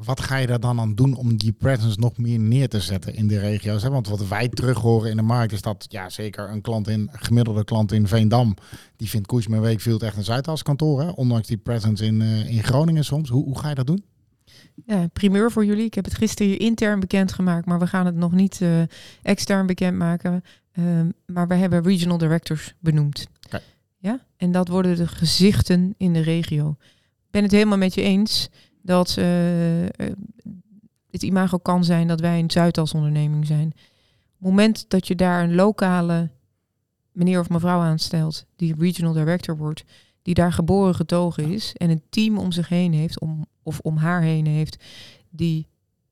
wat 0.03 0.21
ga 0.21 0.37
je 0.37 0.47
daar 0.47 0.59
dan 0.59 0.79
aan 0.79 0.95
doen 0.95 1.15
om 1.15 1.37
die 1.37 1.51
presence 1.51 1.99
nog 1.99 2.17
meer 2.17 2.39
neer 2.39 2.69
te 2.69 2.79
zetten 2.79 3.15
in 3.15 3.27
de 3.27 3.39
regio's? 3.39 3.83
Hè? 3.83 3.89
Want 3.89 4.07
wat 4.07 4.27
wij 4.27 4.49
terug 4.49 4.77
horen 4.77 5.09
in 5.09 5.17
de 5.17 5.23
markt 5.23 5.53
is 5.53 5.61
dat, 5.61 5.85
ja 5.89 6.09
zeker 6.09 6.49
een 6.49 6.61
klant 6.61 6.87
in, 6.87 7.09
gemiddelde 7.11 7.63
klant 7.63 7.91
in 7.91 8.07
Veendam, 8.07 8.55
die 8.95 9.09
vindt 9.09 9.27
Koesme 9.27 9.59
Wakefield 9.59 10.03
echt 10.03 10.17
een 10.17 10.23
Zuidas 10.23 10.63
kantoor, 10.63 11.01
hè? 11.01 11.09
ondanks 11.09 11.47
die 11.47 11.57
presence 11.57 12.05
in, 12.05 12.21
eh, 12.21 12.49
in 12.49 12.63
Groningen 12.63 13.05
soms. 13.05 13.29
Hoe, 13.29 13.43
hoe 13.43 13.59
ga 13.59 13.69
je 13.69 13.75
dat 13.75 13.87
doen? 13.87 14.03
Ja, 14.85 15.07
primeur 15.07 15.51
voor 15.51 15.65
jullie. 15.65 15.85
Ik 15.85 15.93
heb 15.93 16.05
het 16.05 16.13
gisteren 16.13 16.51
hier 16.51 16.61
intern 16.61 16.99
bekendgemaakt, 16.99 17.65
maar 17.65 17.79
we 17.79 17.87
gaan 17.87 18.05
het 18.05 18.15
nog 18.15 18.31
niet 18.31 18.61
eh, 18.61 18.81
extern 19.21 19.65
bekendmaken. 19.65 20.43
Ehm, 20.71 21.09
maar 21.25 21.47
we 21.47 21.55
hebben 21.55 21.83
regional 21.83 22.17
directors 22.17 22.73
benoemd. 22.79 23.27
Ja? 23.97 24.25
En 24.37 24.51
dat 24.51 24.67
worden 24.67 24.95
de 24.95 25.07
gezichten 25.07 25.93
in 25.97 26.13
de 26.13 26.19
regio. 26.19 26.75
Ik 27.25 27.31
ben 27.31 27.43
het 27.43 27.51
helemaal 27.51 27.77
met 27.77 27.93
je 27.93 28.01
eens 28.01 28.49
dat 28.83 29.17
eh, 29.17 29.83
eh, 29.83 29.89
het 31.11 31.23
imago 31.23 31.57
kan 31.57 31.83
zijn 31.83 32.07
dat 32.07 32.19
wij 32.19 32.39
een 32.39 32.51
Zuidas 32.51 32.93
onderneming 32.93 33.45
zijn. 33.45 33.67
Op 33.67 34.39
het 34.39 34.49
moment 34.49 34.89
dat 34.89 35.07
je 35.07 35.15
daar 35.15 35.43
een 35.43 35.55
lokale 35.55 36.29
meneer 37.11 37.39
of 37.39 37.49
mevrouw 37.49 37.79
aanstelt 37.79 38.45
die 38.55 38.75
regional 38.77 39.13
director 39.13 39.57
wordt, 39.57 39.83
die 40.21 40.33
daar 40.33 40.53
geboren 40.53 40.95
getogen 40.95 41.51
is 41.51 41.73
en 41.75 41.89
een 41.89 42.03
team 42.09 42.37
om 42.37 42.51
zich 42.51 42.69
heen 42.69 42.93
heeft, 42.93 43.19
om, 43.19 43.45
of 43.63 43.79
om 43.79 43.97
haar 43.97 44.21
heen 44.21 44.45
heeft, 44.45 44.83
die 45.29 45.67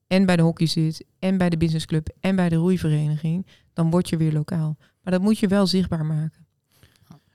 en 0.07 0.25
bij 0.25 0.35
de 0.35 0.41
hockey 0.41 0.67
zit, 0.67 1.05
en 1.19 1.37
bij 1.37 1.49
de 1.49 1.57
businessclub, 1.57 2.09
en 2.19 2.35
bij 2.35 2.49
de 2.49 2.55
roeivereniging, 2.55 3.47
dan 3.73 3.89
word 3.89 4.09
je 4.09 4.17
weer 4.17 4.33
lokaal. 4.33 4.77
Maar 5.03 5.13
dat 5.13 5.21
moet 5.21 5.39
je 5.39 5.47
wel 5.47 5.67
zichtbaar 5.67 6.05
maken. 6.05 6.40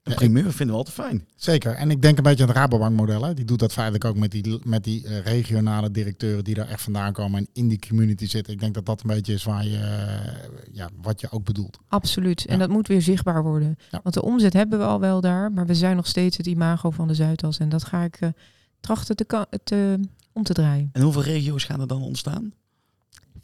Een 0.07 0.15
primeur 0.15 0.53
vinden 0.53 0.77
we 0.77 0.83
altijd 0.83 1.09
fijn. 1.09 1.27
Zeker. 1.37 1.75
En 1.75 1.91
ik 1.91 2.03
denk 2.03 2.17
een 2.17 2.23
beetje 2.23 2.43
aan 2.43 2.49
het 2.49 2.59
Rabobank-model. 2.59 3.25
hè. 3.25 3.35
Die 3.35 3.45
doet 3.45 3.59
dat 3.59 3.73
feitelijk 3.73 4.05
ook 4.05 4.17
met 4.17 4.31
die, 4.31 4.61
met 4.65 4.85
die 4.85 5.07
eh, 5.07 5.19
regionale 5.19 5.91
directeuren 5.91 6.45
die 6.45 6.55
daar 6.55 6.69
echt 6.69 6.83
vandaan 6.83 7.13
komen 7.13 7.39
en 7.39 7.49
in 7.53 7.69
die 7.69 7.79
community 7.89 8.27
zitten. 8.27 8.53
Ik 8.53 8.61
denk 8.61 8.75
dat 8.75 8.87
dat 8.87 9.01
een 9.01 9.15
beetje 9.15 9.33
is 9.33 9.45
waar 9.45 9.65
je, 9.65 9.77
eh, 9.77 10.73
ja, 10.73 10.89
wat 11.03 11.21
je 11.21 11.31
ook 11.31 11.45
bedoelt. 11.45 11.79
Absoluut. 11.89 12.45
En 12.45 12.59
dat 12.59 12.69
moet 12.69 12.89
weer 12.89 13.03
zichtbaar 13.03 13.43
worden. 13.43 13.77
Ja. 13.91 14.01
Want 14.03 14.15
de 14.15 14.23
omzet 14.23 14.53
hebben 14.53 14.79
we 14.79 14.85
al 14.85 15.01
wel 15.01 15.21
daar, 15.21 15.53
maar 15.53 15.67
we 15.67 15.75
zijn 15.75 15.97
nog 15.97 16.07
steeds 16.07 16.37
het 16.37 16.47
imago 16.47 16.91
van 16.91 17.09
de 17.09 17.15
Zuidas. 17.15 17.59
En 17.59 17.69
dat 17.69 17.85
ga 17.85 18.03
ik 18.03 18.17
eh, 18.21 18.29
trachten 18.81 19.17
te, 19.17 19.47
te, 19.65 20.01
om 20.33 20.43
te 20.43 20.53
draaien. 20.53 20.91
En 20.93 21.03
hoeveel 21.03 21.23
regio's 21.23 21.65
gaan 21.65 21.81
er 21.81 21.87
dan 21.87 22.03
ontstaan? 22.03 22.53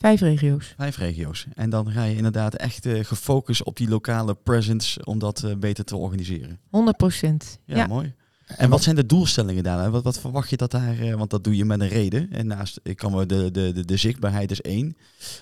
Vijf 0.02 0.21
regio's. 0.21 0.75
Vijf 0.76 0.97
regio's. 0.97 1.47
En 1.54 1.71
dan 1.71 1.90
ga 1.90 2.04
je 2.04 2.16
inderdaad 2.16 2.54
echt 2.54 2.87
eh, 2.87 3.04
gefocust 3.04 3.64
op 3.64 3.76
die 3.76 3.88
lokale 3.88 4.35
presence 4.35 5.04
om 5.04 5.18
dat 5.18 5.42
eh, 5.42 5.54
beter 5.56 5.85
te 5.85 5.97
organiseren. 5.97 6.61
100 6.71 6.97
procent. 6.97 7.59
Ja, 7.64 7.76
Ja. 7.76 7.87
mooi. 7.87 8.14
En 8.56 8.71
wat 8.71 8.82
zijn 8.82 8.97
de 8.97 9.06
doelstellingen 9.06 9.62
daar? 9.62 9.90
Wat, 9.90 10.02
wat 10.04 10.21
verwacht 10.21 10.50
je 10.50 10.56
dat 10.56 10.71
daar, 10.71 10.99
eh, 11.00 11.14
want 11.14 11.30
dat 11.30 11.44
doe 11.44 11.56
je 11.56 11.64
met 11.64 11.80
een 11.80 11.88
reden. 11.88 12.30
En 12.32 12.47
naast, 12.47 12.80
ik 12.82 12.97
kan 12.97 13.12
me 13.12 13.26
de, 13.26 13.50
de, 13.50 13.73
de, 13.73 13.85
de 13.85 13.97
zichtbaarheid 13.97 14.50
is 14.50 14.61
één. 14.61 14.97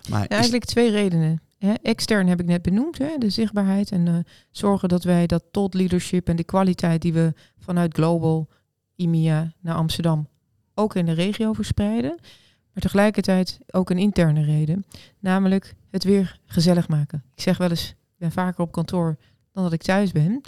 Maar 0.08 0.18
Ja, 0.20 0.24
is- 0.28 0.30
eigenlijk 0.30 0.64
twee 0.64 0.90
redenen. 0.90 1.40
Hè, 1.58 1.72
extern 1.82 2.26
heb 2.26 2.40
ik 2.40 2.46
net 2.46 2.62
benoemd, 2.62 2.98
hè, 2.98 3.18
de 3.18 3.30
zichtbaarheid 3.30 3.90
en 3.90 4.24
zorgen 4.50 4.88
dat 4.88 5.04
wij 5.04 5.26
dat 5.26 5.44
tot 5.50 5.74
leadership 5.74 6.28
en 6.28 6.36
de 6.36 6.44
kwaliteit 6.44 7.02
die 7.02 7.12
we 7.12 7.32
vanuit 7.58 7.94
Global, 7.94 8.48
IMIA 8.96 9.52
naar 9.60 9.74
Amsterdam 9.74 10.28
ook 10.74 10.94
in 10.94 11.06
de 11.06 11.12
regio 11.12 11.52
verspreiden. 11.52 12.18
Maar 12.72 12.82
tegelijkertijd 12.82 13.58
ook 13.70 13.90
een 13.90 13.98
interne 13.98 14.44
reden, 14.44 14.84
namelijk 15.18 15.74
het 15.90 16.04
weer 16.04 16.38
gezellig 16.46 16.88
maken. 16.88 17.24
Ik 17.34 17.42
zeg 17.42 17.58
wel 17.58 17.70
eens, 17.70 17.88
ik 17.88 18.16
ben 18.16 18.32
vaker 18.32 18.60
op 18.60 18.72
kantoor 18.72 19.16
dan 19.52 19.62
dat 19.62 19.72
ik 19.72 19.82
thuis 19.82 20.12
ben. 20.12 20.40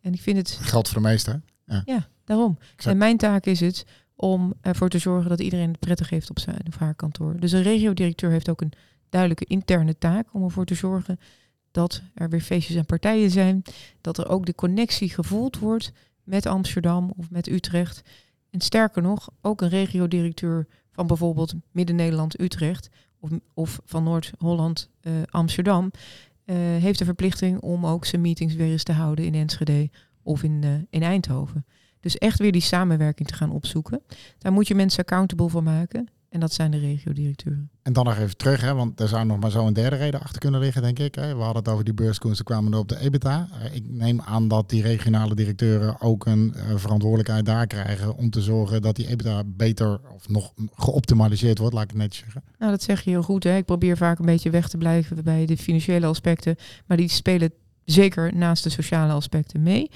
En 0.00 0.12
ik 0.12 0.20
vind 0.20 0.36
het 0.36 0.50
Geldt 0.50 0.88
voor 0.88 1.02
de 1.02 1.08
meesten. 1.08 1.44
hè? 1.64 1.80
daarom. 2.24 2.58
Exact. 2.60 2.86
En 2.86 2.96
mijn 2.96 3.16
taak 3.16 3.46
is 3.46 3.60
het 3.60 3.86
om 4.14 4.54
ervoor 4.60 4.88
te 4.88 4.98
zorgen 4.98 5.30
dat 5.30 5.40
iedereen 5.40 5.70
het 5.70 5.78
prettig 5.78 6.10
heeft 6.10 6.30
op 6.30 6.38
zijn 6.38 6.62
of 6.66 6.76
haar 6.76 6.94
kantoor. 6.94 7.40
Dus 7.40 7.52
een 7.52 7.62
regiodirecteur 7.62 8.30
heeft 8.30 8.48
ook 8.48 8.60
een 8.60 8.72
duidelijke 9.08 9.44
interne 9.44 9.98
taak 9.98 10.34
om 10.34 10.42
ervoor 10.42 10.64
te 10.64 10.74
zorgen 10.74 11.18
dat 11.70 12.02
er 12.14 12.28
weer 12.28 12.40
feestjes 12.40 12.76
en 12.76 12.86
partijen 12.86 13.30
zijn. 13.30 13.62
Dat 14.00 14.18
er 14.18 14.28
ook 14.28 14.46
de 14.46 14.54
connectie 14.54 15.08
gevoeld 15.08 15.58
wordt 15.58 15.92
met 16.22 16.46
Amsterdam 16.46 17.12
of 17.16 17.30
met 17.30 17.48
Utrecht. 17.48 18.02
En 18.50 18.60
sterker 18.60 19.02
nog, 19.02 19.28
ook 19.40 19.60
een 19.60 19.68
regiodirecteur 19.68 20.66
van 20.92 21.06
bijvoorbeeld 21.06 21.54
Midden-Nederland, 21.70 22.40
Utrecht 22.40 22.90
of, 23.20 23.30
of 23.54 23.80
van 23.84 24.02
Noord-Holland, 24.02 24.90
eh, 25.00 25.12
Amsterdam, 25.30 25.90
eh, 26.44 26.56
heeft 26.56 26.98
de 26.98 27.04
verplichting 27.04 27.60
om 27.60 27.86
ook 27.86 28.04
zijn 28.04 28.20
meetings 28.20 28.54
weer 28.54 28.70
eens 28.70 28.82
te 28.82 28.92
houden 28.92 29.24
in 29.24 29.34
Enschede 29.34 29.90
of 30.22 30.42
in, 30.42 30.60
eh, 30.62 30.70
in 30.90 31.02
Eindhoven. 31.02 31.66
Dus 32.00 32.18
echt 32.18 32.38
weer 32.38 32.52
die 32.52 32.60
samenwerking 32.60 33.28
te 33.28 33.34
gaan 33.34 33.50
opzoeken. 33.50 34.02
Daar 34.38 34.52
moet 34.52 34.68
je 34.68 34.74
mensen 34.74 35.00
accountable 35.02 35.48
voor 35.48 35.62
maken. 35.62 36.08
En 36.30 36.40
dat 36.40 36.52
zijn 36.52 36.70
de 36.70 36.78
regiodirecteuren. 36.78 37.70
En 37.82 37.92
dan 37.92 38.04
nog 38.04 38.18
even 38.18 38.36
terug, 38.36 38.60
hè, 38.60 38.74
want 38.74 39.00
er 39.00 39.08
zou 39.08 39.26
nog 39.26 39.40
maar 39.40 39.50
zo 39.50 39.66
een 39.66 39.72
derde 39.72 39.96
reden 39.96 40.20
achter 40.20 40.40
kunnen 40.40 40.60
liggen, 40.60 40.82
denk 40.82 40.98
ik. 40.98 41.14
Hè. 41.14 41.36
We 41.36 41.42
hadden 41.42 41.62
het 41.62 41.72
over 41.72 41.84
die 41.84 41.94
beurskoers, 41.94 42.42
kwamen 42.42 42.70
we 42.70 42.78
op 42.78 42.88
de 42.88 42.98
EBITDA. 42.98 43.48
Uh, 43.52 43.74
ik 43.74 43.82
neem 43.88 44.20
aan 44.20 44.48
dat 44.48 44.68
die 44.68 44.82
regionale 44.82 45.34
directeuren 45.34 46.00
ook 46.00 46.26
een 46.26 46.54
uh, 46.56 46.76
verantwoordelijkheid 46.76 47.44
daar 47.44 47.66
krijgen 47.66 48.16
om 48.16 48.30
te 48.30 48.42
zorgen 48.42 48.82
dat 48.82 48.96
die 48.96 49.06
EBITDA 49.06 49.42
beter 49.46 50.00
of 50.14 50.28
nog 50.28 50.52
geoptimaliseerd 50.74 51.58
wordt, 51.58 51.74
laat 51.74 51.84
ik 51.84 51.90
het 51.90 51.98
netjes 51.98 52.24
zeggen. 52.24 52.42
Nou, 52.58 52.70
dat 52.70 52.82
zeg 52.82 53.02
je 53.02 53.10
heel 53.10 53.22
goed. 53.22 53.44
Hè. 53.44 53.56
Ik 53.56 53.64
probeer 53.64 53.96
vaak 53.96 54.18
een 54.18 54.26
beetje 54.26 54.50
weg 54.50 54.68
te 54.68 54.78
blijven 54.78 55.24
bij 55.24 55.46
de 55.46 55.56
financiële 55.56 56.06
aspecten, 56.06 56.56
maar 56.86 56.96
die 56.96 57.08
spelen 57.08 57.52
zeker 57.84 58.36
naast 58.36 58.62
de 58.62 58.70
sociale 58.70 59.12
aspecten 59.12 59.62
mee. 59.62 59.90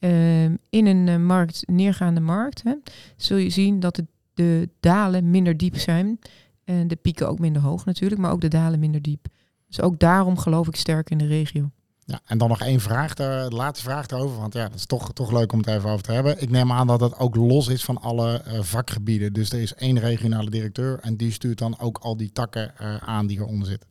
Uh, 0.00 0.44
in 0.44 0.86
een 0.86 1.06
uh, 1.06 1.16
markt, 1.16 1.62
neergaande 1.66 2.20
markt, 2.20 2.62
hè, 2.62 2.74
zul 3.16 3.36
je 3.36 3.50
zien 3.50 3.80
dat 3.80 3.96
de, 3.96 4.06
de 4.36 4.68
dalen 4.80 5.30
minder 5.30 5.56
diep 5.56 5.78
zijn. 5.78 6.18
En 6.64 6.88
de 6.88 6.96
pieken 6.96 7.28
ook 7.28 7.38
minder 7.38 7.62
hoog 7.62 7.84
natuurlijk, 7.84 8.20
maar 8.20 8.30
ook 8.30 8.40
de 8.40 8.48
dalen 8.48 8.78
minder 8.78 9.02
diep. 9.02 9.26
Dus 9.66 9.80
ook 9.80 9.98
daarom 9.98 10.38
geloof 10.38 10.68
ik 10.68 10.76
sterk 10.76 11.10
in 11.10 11.18
de 11.18 11.26
regio. 11.26 11.70
Ja, 12.04 12.20
en 12.26 12.38
dan 12.38 12.48
nog 12.48 12.60
één 12.60 12.80
vraag, 12.80 13.14
de 13.14 13.46
laatste 13.48 13.84
vraag 13.84 14.08
erover, 14.08 14.38
want 14.38 14.54
ja, 14.54 14.68
dat 14.68 14.74
is 14.74 14.86
toch, 14.86 15.12
toch 15.12 15.32
leuk 15.32 15.52
om 15.52 15.58
het 15.58 15.68
even 15.68 15.90
over 15.90 16.02
te 16.02 16.12
hebben. 16.12 16.42
Ik 16.42 16.50
neem 16.50 16.72
aan 16.72 16.86
dat 16.86 17.00
het 17.00 17.18
ook 17.18 17.36
los 17.36 17.68
is 17.68 17.84
van 17.84 18.00
alle 18.00 18.42
uh, 18.46 18.62
vakgebieden. 18.62 19.32
Dus 19.32 19.50
er 19.50 19.60
is 19.60 19.74
één 19.74 19.98
regionale 19.98 20.50
directeur 20.50 20.98
en 21.00 21.16
die 21.16 21.32
stuurt 21.32 21.58
dan 21.58 21.78
ook 21.78 21.98
al 21.98 22.16
die 22.16 22.32
takken 22.32 22.72
uh, 22.80 22.96
aan 22.96 23.26
die 23.26 23.38
eronder 23.38 23.68
zitten. 23.68 23.88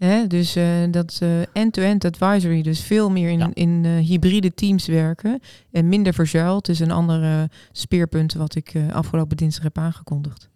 Hè, 0.00 0.26
dus 0.26 0.56
uh, 0.56 0.64
dat 0.90 1.18
end-to-end 1.52 2.04
-end 2.04 2.04
advisory, 2.04 2.62
dus 2.62 2.80
veel 2.80 3.10
meer 3.10 3.30
in, 3.30 3.38
ja. 3.38 3.50
in 3.52 3.84
uh, 3.84 4.06
hybride 4.06 4.54
teams 4.54 4.86
werken 4.86 5.40
en 5.72 5.88
minder 5.88 6.14
verzuild, 6.14 6.68
is 6.68 6.80
een 6.80 6.90
andere 6.90 7.48
speerpunt 7.72 8.32
wat 8.32 8.54
ik 8.54 8.72
afgelopen 8.92 9.36
dinsdag 9.36 9.62
heb 9.62 9.78
aangekondigd. 9.78 10.50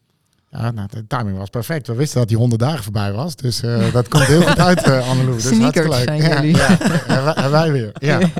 Ja, 0.56 0.70
nou, 0.70 0.88
de 0.90 1.06
timing 1.06 1.38
was 1.38 1.50
perfect. 1.50 1.86
We 1.86 1.94
wisten 1.94 2.18
dat 2.18 2.28
die 2.28 2.36
honderd 2.36 2.60
dagen 2.60 2.82
voorbij 2.82 3.12
was. 3.12 3.36
Dus 3.36 3.62
uh, 3.62 3.92
dat 3.92 4.08
komt 4.08 4.24
heel 4.24 4.42
goed 4.42 4.58
uit, 4.58 4.86
uh, 4.86 5.08
Anneloe. 5.08 5.34
Dus 5.34 5.46
Sneakers 5.46 6.02
zijn 6.02 6.22
ja, 6.22 6.34
jullie. 6.34 6.56
Ja, 6.56 6.80
en, 7.06 7.24
wij, 7.24 7.34
en 7.34 7.50
wij 7.50 7.72
weer. 7.72 7.92
Ja. 7.98 8.18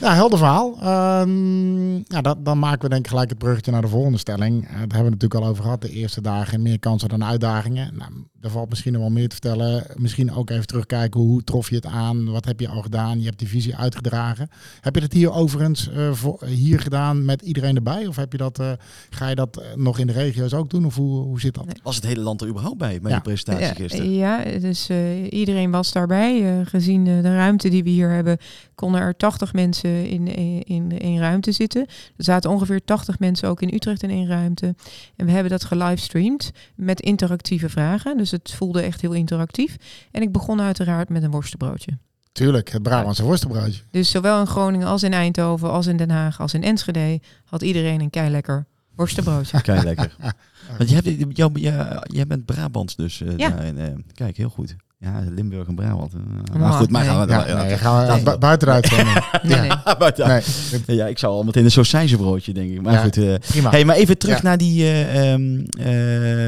nou, 0.00 0.14
helder 0.14 0.38
verhaal. 0.38 0.78
Um, 1.20 1.96
ja, 1.96 2.20
dat, 2.20 2.44
dan 2.44 2.58
maken 2.58 2.82
we 2.82 2.88
denk 2.88 3.04
ik 3.04 3.10
gelijk 3.10 3.30
het 3.30 3.38
bruggetje 3.38 3.72
naar 3.72 3.82
de 3.82 3.88
volgende 3.88 4.18
stelling. 4.18 4.62
Uh, 4.62 4.70
daar 4.70 4.78
hebben 4.78 5.04
we 5.04 5.10
natuurlijk 5.10 5.40
al 5.40 5.46
over 5.46 5.62
gehad. 5.62 5.80
De 5.80 5.90
eerste 5.90 6.20
dagen 6.20 6.62
meer 6.62 6.78
kansen 6.78 7.08
dan 7.08 7.24
uitdagingen. 7.24 7.96
Nou, 7.96 8.10
er 8.40 8.50
valt 8.50 8.68
misschien 8.68 8.92
nog 8.92 9.00
wel 9.00 9.10
meer 9.10 9.28
te 9.28 9.34
vertellen. 9.34 9.86
Misschien 9.96 10.34
ook 10.34 10.50
even 10.50 10.66
terugkijken. 10.66 11.20
Hoe 11.20 11.44
trof 11.44 11.68
je 11.68 11.76
het 11.76 11.86
aan? 11.86 12.30
Wat 12.30 12.44
heb 12.44 12.60
je 12.60 12.68
al 12.68 12.82
gedaan? 12.82 13.18
Je 13.18 13.26
hebt 13.26 13.38
die 13.38 13.48
visie 13.48 13.76
uitgedragen. 13.76 14.48
Heb 14.80 14.94
je 14.94 15.00
dat 15.00 15.12
hier 15.12 15.32
overigens 15.32 15.90
voor, 16.12 16.44
hier 16.44 16.80
gedaan 16.80 17.24
met 17.24 17.42
iedereen 17.42 17.76
erbij? 17.76 18.06
Of 18.06 18.16
heb 18.16 18.32
je 18.32 18.38
dat, 18.38 18.62
ga 19.10 19.28
je 19.28 19.34
dat 19.34 19.62
nog 19.76 19.98
in 19.98 20.06
de 20.06 20.12
regio's 20.12 20.52
ook 20.52 20.70
doen? 20.70 20.86
Of 20.86 20.94
hoe 20.94 21.18
hoe, 21.22 21.40
zit 21.40 21.54
dat? 21.54 21.80
Was 21.82 21.96
het 21.96 22.04
hele 22.04 22.20
land 22.20 22.40
er 22.40 22.48
überhaupt 22.48 22.78
bij, 22.78 23.00
bij 23.00 23.10
ja. 23.10 23.16
de 23.16 23.22
presentatie 23.22 23.66
ja, 23.66 23.72
gisteren? 23.74 24.12
Ja, 24.12 24.44
dus 24.44 24.90
uh, 24.90 25.32
iedereen 25.32 25.70
was 25.70 25.92
daarbij. 25.92 26.58
Uh, 26.58 26.66
gezien 26.66 27.04
de 27.04 27.20
ruimte 27.20 27.68
die 27.68 27.82
we 27.82 27.90
hier 27.90 28.10
hebben, 28.10 28.38
konden 28.74 29.00
er 29.00 29.16
80 29.16 29.52
mensen 29.52 29.87
in, 29.88 30.26
in, 30.26 30.62
in 30.64 30.98
één 30.98 31.18
ruimte 31.18 31.52
zitten. 31.52 31.80
Er 32.16 32.24
zaten 32.24 32.50
ongeveer 32.50 32.84
80 32.84 33.18
mensen 33.18 33.48
ook 33.48 33.62
in 33.62 33.74
Utrecht 33.74 34.02
in 34.02 34.10
één 34.10 34.26
ruimte. 34.26 34.74
En 35.16 35.26
we 35.26 35.32
hebben 35.32 35.50
dat 35.50 35.64
gelivestreamd 35.64 36.50
met 36.74 37.00
interactieve 37.00 37.68
vragen. 37.68 38.16
Dus 38.16 38.30
het 38.30 38.52
voelde 38.52 38.80
echt 38.80 39.00
heel 39.00 39.12
interactief. 39.12 39.76
En 40.10 40.22
ik 40.22 40.32
begon 40.32 40.60
uiteraard 40.60 41.08
met 41.08 41.22
een 41.22 41.30
worstenbroodje. 41.30 41.98
Tuurlijk, 42.32 42.70
het 42.70 42.82
Brabantse 42.82 43.22
worstenbroodje. 43.22 43.82
Dus 43.90 44.10
zowel 44.10 44.40
in 44.40 44.46
Groningen 44.46 44.86
als 44.86 45.02
in 45.02 45.12
Eindhoven, 45.12 45.70
als 45.70 45.86
in 45.86 45.96
Den 45.96 46.10
Haag, 46.10 46.40
als 46.40 46.54
in 46.54 46.62
Enschede 46.62 47.20
had 47.44 47.62
iedereen 47.62 48.00
een 48.00 48.10
kei 48.10 48.30
lekker 48.30 48.66
worstenbroodje. 48.94 49.60
Kei 49.60 49.82
lekker. 49.82 50.16
Want 50.78 50.90
je, 50.90 50.94
hebt, 50.94 51.36
jou, 51.36 51.60
jij, 51.60 52.02
jij 52.02 52.26
bent 52.26 52.44
Brabants 52.44 52.96
dus. 52.96 53.20
Uh, 53.20 53.36
ja. 53.36 53.48
daarin, 53.48 53.78
uh, 53.78 53.86
kijk, 54.14 54.36
heel 54.36 54.48
goed. 54.48 54.76
Ja, 55.00 55.24
Limburg 55.30 55.68
en 55.68 55.74
Brabant. 55.74 56.14
Uh, 56.14 56.20
Oh, 56.54 56.60
maar 56.60 56.72
goed, 56.72 56.90
maar 56.90 57.04
nee. 57.04 57.10
gaan 57.10 57.26
we, 57.26 57.32
Ja, 57.32 57.46
ja, 57.48 57.62
nee, 57.62 57.76
gaan 57.78 58.22
we 58.24 58.38
buitenuit. 58.38 58.90
nee, 59.42 59.60
nee. 59.60 59.70
buiten- 59.98 60.42
Nee, 60.86 60.96
ja, 60.96 61.06
ik 61.06 61.18
zou 61.18 61.32
al 61.32 61.42
meteen 61.44 61.64
een 61.64 61.70
sausijzenbroodje, 61.70 62.52
denk 62.52 62.70
ik. 62.70 62.82
Maar 62.82 62.92
Ja. 62.92 63.02
goed. 63.02 63.16
eh, 63.16 63.34
prima. 63.38 63.70
hey, 63.70 63.84
maar 63.84 63.96
even 63.96 64.18
terug 64.18 64.36
Ja. 64.36 64.42
naar 64.42 64.58
die 64.58 64.82
eh, 64.82 65.32
ehm, 65.32 65.64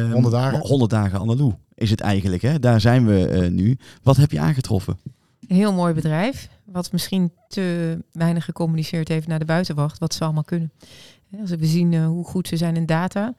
eh, 0.06 0.12
100 0.12 0.34
dagen. 0.34 0.58
100 0.58 0.90
dagen 0.90 1.18
Annalou 1.18 1.54
is 1.74 1.90
het 1.90 2.00
eigenlijk. 2.00 2.42
Hè? 2.42 2.58
Daar 2.58 2.80
zijn 2.80 3.06
we 3.06 3.26
eh, 3.28 3.50
nu. 3.50 3.78
Wat 4.02 4.16
heb 4.16 4.30
je 4.30 4.40
aangetroffen? 4.40 4.98
Een 5.48 5.56
heel 5.56 5.72
mooi 5.72 5.94
bedrijf, 5.94 6.48
wat 6.64 6.92
misschien 6.92 7.32
te 7.48 7.98
weinig 8.12 8.44
gecommuniceerd 8.44 9.08
heeft 9.08 9.26
naar 9.26 9.38
de 9.38 9.44
buitenwacht, 9.44 9.98
wat 9.98 10.14
ze 10.14 10.24
allemaal 10.24 10.44
kunnen. 10.44 10.72
Hè, 11.30 11.40
Als 11.40 11.50
we 11.50 11.66
zien 11.66 11.92
eh, 11.92 12.06
hoe 12.06 12.24
goed 12.24 12.48
ze 12.48 12.56
zijn 12.56 12.76
in 12.76 12.86
data, 12.86 13.26
eh, 13.26 13.32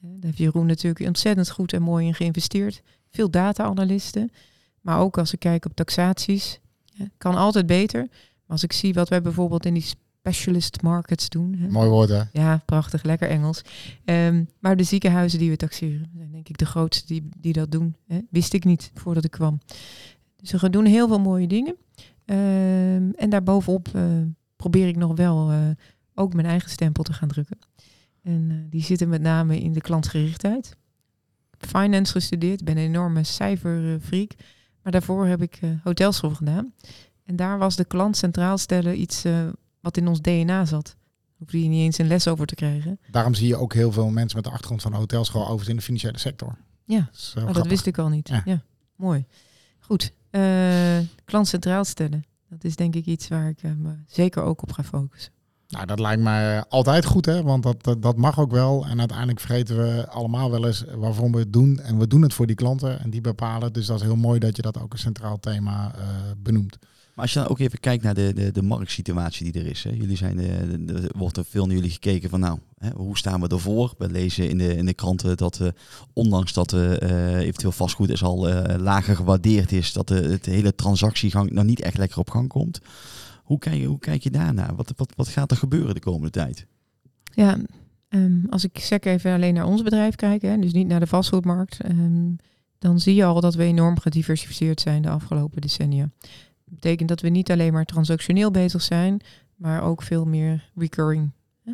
daar 0.00 0.10
heeft 0.20 0.38
Jeroen 0.38 0.66
natuurlijk 0.66 1.06
ontzettend 1.06 1.50
goed 1.50 1.72
en 1.72 1.82
mooi 1.82 2.06
in 2.06 2.14
geïnvesteerd. 2.14 2.82
Veel 3.18 3.30
data-analysten, 3.30 4.32
maar 4.80 5.00
ook 5.00 5.18
als 5.18 5.32
ik 5.32 5.38
kijk 5.38 5.64
op 5.64 5.74
taxaties, 5.74 6.60
kan 7.16 7.34
altijd 7.34 7.66
beter. 7.66 8.00
Maar 8.10 8.46
als 8.46 8.62
ik 8.62 8.72
zie 8.72 8.94
wat 8.94 9.08
wij 9.08 9.22
bijvoorbeeld 9.22 9.66
in 9.66 9.74
die 9.74 9.86
specialist 10.20 10.82
markets 10.82 11.28
doen, 11.28 11.54
hè, 11.54 11.68
Mooi 11.68 11.88
woord, 11.88 12.08
hè? 12.08 12.22
ja, 12.32 12.62
prachtig, 12.64 13.02
lekker 13.02 13.28
Engels. 13.28 13.62
Ehm, 14.04 14.44
maar 14.58 14.76
de 14.76 14.82
ziekenhuizen 14.82 15.38
die 15.38 15.50
we 15.50 15.56
taxeren, 15.56 16.10
zijn 16.16 16.30
denk 16.32 16.48
ik 16.48 16.58
de 16.58 16.66
grootste 16.66 17.06
die, 17.06 17.28
die 17.36 17.52
dat 17.52 17.70
doen. 17.70 17.96
Hè? 18.06 18.18
Wist 18.30 18.52
ik 18.52 18.64
niet 18.64 18.90
voordat 18.94 19.24
ik 19.24 19.30
kwam. 19.30 19.60
Dus 20.36 20.48
ze 20.48 20.58
gaan 20.58 20.70
doen 20.70 20.84
heel 20.84 21.08
veel 21.08 21.20
mooie 21.20 21.46
dingen. 21.46 21.76
Ehm, 22.24 23.10
en 23.10 23.30
daarbovenop 23.30 23.88
eh 23.94 24.02
probeer 24.56 24.88
ik 24.88 24.96
nog 24.96 25.16
wel 25.16 25.50
eh, 25.50 25.58
ook 26.14 26.34
mijn 26.34 26.46
eigen 26.46 26.70
stempel 26.70 27.02
te 27.02 27.12
gaan 27.12 27.28
drukken. 27.28 27.58
En 28.22 28.50
eh, 28.50 28.56
die 28.70 28.82
zitten 28.82 29.08
met 29.08 29.20
name 29.20 29.60
in 29.60 29.72
de 29.72 29.80
klantgerichtheid. 29.80 30.76
Finance 31.58 32.12
gestudeerd, 32.12 32.64
ben 32.64 32.76
een 32.76 32.84
enorme 32.84 33.24
cijferfreak. 33.24 34.30
Maar 34.82 34.92
daarvoor 34.92 35.26
heb 35.26 35.42
ik 35.42 35.58
eh, 35.60 35.70
hotelschool 35.82 36.30
gedaan. 36.34 36.72
En 37.24 37.36
daar 37.36 37.58
was 37.58 37.76
de 37.76 37.84
klant 37.84 38.16
centraal 38.16 38.58
stellen 38.58 39.00
iets 39.00 39.24
eh, 39.24 39.48
wat 39.80 39.96
in 39.96 40.08
ons 40.08 40.20
DNA 40.20 40.64
zat. 40.64 40.96
Hoefde 41.36 41.62
je 41.62 41.68
niet 41.68 41.80
eens 41.80 41.98
een 41.98 42.06
les 42.06 42.28
over 42.28 42.46
te 42.46 42.54
krijgen. 42.54 42.98
Daarom 43.10 43.34
zie 43.34 43.46
je 43.48 43.56
ook 43.56 43.74
heel 43.74 43.92
veel 43.92 44.08
mensen 44.10 44.36
met 44.36 44.44
de 44.44 44.50
achtergrond 44.50 44.82
van 44.82 44.90
de 44.90 44.96
hotelschool 44.96 45.40
overigens 45.42 45.68
in 45.68 45.76
de 45.76 45.82
financiële 45.82 46.18
sector. 46.18 46.56
Ja, 46.84 47.10
Dat, 47.34 47.44
Oh, 47.44 47.54
dat 47.54 47.66
wist 47.66 47.86
ik 47.86 47.98
al 47.98 48.08
niet. 48.08 48.28
Ja. 48.28 48.42
Ja, 48.44 48.62
mooi. 48.96 49.26
Goed. 49.78 50.12
eh, 50.30 50.98
klant 51.24 51.48
centraal 51.48 51.84
stellen. 51.84 52.24
Dat 52.48 52.64
is 52.64 52.76
denk 52.76 52.94
ik 52.94 53.06
iets 53.06 53.28
waar 53.28 53.48
ik 53.48 53.62
me 53.62 53.94
zeker 54.06 54.42
ook 54.42 54.62
op 54.62 54.72
ga 54.72 54.84
focussen. 54.84 55.32
Nou, 55.68 55.86
dat 55.86 55.98
lijkt 56.00 56.22
mij 56.22 56.64
altijd 56.68 57.04
goed, 57.04 57.26
hè? 57.26 57.42
Want 57.42 57.62
dat, 57.62 58.02
dat, 58.02 58.16
mag 58.16 58.38
ook 58.40 58.50
wel. 58.50 58.86
En 58.86 58.98
uiteindelijk 58.98 59.40
vergeten 59.40 59.76
we 59.76 60.08
allemaal 60.08 60.50
wel 60.50 60.66
eens 60.66 60.84
waarom 60.96 61.32
we 61.32 61.38
het 61.38 61.52
doen. 61.52 61.80
En 61.80 61.98
we 61.98 62.06
doen 62.06 62.22
het 62.22 62.34
voor 62.34 62.46
die 62.46 62.56
klanten 62.56 63.00
en 63.00 63.10
die 63.10 63.20
bepalen. 63.20 63.72
Dus 63.72 63.86
dat 63.86 63.96
is 64.00 64.02
heel 64.06 64.16
mooi 64.16 64.38
dat 64.38 64.56
je 64.56 64.62
dat 64.62 64.80
ook 64.80 64.92
een 64.92 64.98
centraal 64.98 65.40
thema 65.40 65.94
eh, 65.94 66.06
benoemt. 66.42 66.78
Maar 67.14 67.26
als 67.26 67.32
je 67.32 67.40
dan 67.42 67.48
ook 67.48 67.58
even 67.58 67.80
kijkt 67.80 68.02
naar 68.02 68.14
de, 68.14 68.32
de, 68.34 68.52
de 68.52 68.62
marktsituatie 68.62 69.52
die 69.52 69.62
er 69.62 69.68
is. 69.68 69.82
Hè. 69.84 69.90
Jullie 69.90 70.16
zijn 70.16 70.36
de, 70.36 70.84
de- 70.84 71.10
wordt 71.16 71.36
er 71.36 71.44
veel 71.44 71.66
naar 71.66 71.74
jullie 71.74 71.90
gekeken 71.90 72.30
van 72.30 72.40
nou, 72.40 72.58
hè, 72.78 72.90
hoe 72.90 73.18
staan 73.18 73.40
we 73.40 73.48
ervoor? 73.48 73.94
We 73.98 74.10
lezen 74.10 74.48
in 74.48 74.58
de, 74.58 74.76
in 74.76 74.86
de 74.86 74.94
kranten 74.94 75.36
dat 75.36 75.60
eh, 75.60 75.68
ondanks 76.12 76.52
dat 76.52 76.72
eh, 76.72 77.02
eh, 77.02 77.38
eventueel 77.38 77.72
vastgoed 77.72 78.10
is 78.10 78.22
al 78.22 78.48
eh, 78.48 78.78
lager 78.80 79.16
gewaardeerd 79.16 79.72
is, 79.72 79.92
dat 79.92 80.08
de, 80.08 80.14
het 80.14 80.46
hele 80.46 80.74
transactiegang 80.74 81.50
nog 81.50 81.64
niet 81.64 81.80
echt 81.80 81.98
lekker 81.98 82.18
op 82.18 82.30
gang 82.30 82.48
komt. 82.48 82.80
Hoe 83.48 83.58
kijk, 83.58 83.76
je- 83.76 83.86
hoe 83.86 83.98
kijk 83.98 84.22
je 84.22 84.30
daarnaar? 84.30 84.74
Wat, 84.76 84.92
wat, 84.96 85.12
wat 85.16 85.28
gaat 85.28 85.50
er 85.50 85.56
gebeuren 85.56 85.94
de 85.94 86.00
komende 86.00 86.30
tijd? 86.30 86.66
Ja, 87.34 87.58
ehm, 88.08 88.46
als 88.50 88.64
ik 88.64 88.78
zeg 88.78 89.00
even 89.00 89.32
alleen 89.34 89.54
naar 89.54 89.66
ons 89.66 89.82
bedrijf 89.82 90.14
kijk, 90.14 90.42
hè, 90.42 90.58
dus 90.58 90.72
niet 90.72 90.86
naar 90.86 91.00
de 91.00 91.06
vastgoedmarkt, 91.06 91.80
ehm, 91.80 92.30
dan 92.78 93.00
zie 93.00 93.14
je 93.14 93.24
al 93.24 93.40
dat 93.40 93.54
we 93.54 93.62
enorm 93.64 93.98
gediversifieerd 93.98 94.80
zijn 94.80 95.02
de 95.02 95.08
afgelopen 95.08 95.60
decennia. 95.60 96.10
Dat 96.64 96.74
betekent 96.74 97.08
dat 97.08 97.20
we 97.20 97.28
niet 97.28 97.50
alleen 97.50 97.72
maar 97.72 97.84
transactioneel 97.84 98.50
bezig 98.50 98.82
zijn, 98.82 99.20
maar 99.56 99.82
ook 99.82 100.02
veel 100.02 100.24
meer 100.24 100.70
recurring. 100.74 101.30
hè. 101.64 101.72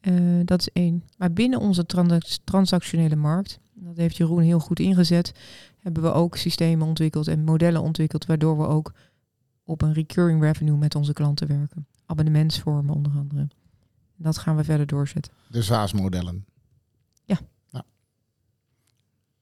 Eh, 0.00 0.14
dat 0.44 0.60
is 0.60 0.68
één. 0.72 1.02
Maar 1.16 1.32
binnen 1.32 1.60
onze 1.60 1.86
transac- 1.86 2.38
transactionele 2.44 3.16
markt, 3.16 3.58
dat 3.74 3.96
heeft 3.96 4.16
Jeroen 4.16 4.42
heel 4.42 4.58
goed 4.58 4.80
ingezet, 4.80 5.32
hebben 5.78 6.02
we 6.02 6.12
ook 6.12 6.36
systemen 6.36 6.86
ontwikkeld 6.86 7.28
en 7.28 7.44
modellen 7.44 7.82
ontwikkeld, 7.82 8.26
waardoor 8.26 8.58
we 8.58 8.66
ook 8.66 8.92
op 9.64 9.82
een 9.82 9.92
recurring 9.92 10.40
revenue 10.42 10.76
met 10.76 10.94
onze 10.94 11.12
klanten 11.12 11.48
werken. 11.48 11.86
Abonnementsvormen 12.06 12.94
onder 12.94 13.12
andere. 13.18 13.48
Dat 14.16 14.38
gaan 14.38 14.56
we 14.56 14.64
verder 14.64 14.86
doorzetten. 14.86 15.32
De 15.48 15.62
SaaS-modellen. 15.62 16.44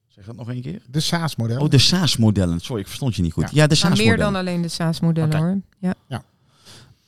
Zeg 0.07 0.25
dat 0.25 0.35
nog 0.35 0.47
een 0.47 0.61
keer? 0.61 0.81
De 0.89 0.99
SaaS-modellen. 0.99 1.61
Oh, 1.63 1.69
de 1.69 1.77
SaaS-modellen. 1.77 2.59
Sorry, 2.59 2.81
ik 2.81 2.87
verstond 2.87 3.15
je 3.15 3.21
niet 3.21 3.33
goed. 3.33 3.43
Ja. 3.43 3.49
Ja, 3.53 3.67
de 3.67 3.79
Maar 3.81 3.89
meer 3.89 3.97
SaaS-modellen. 3.97 4.19
dan 4.33 4.35
alleen 4.35 4.61
de 4.61 4.67
SaaS-modellen 4.67 5.37
hoor. 5.37 5.61
Ja. 5.79 5.93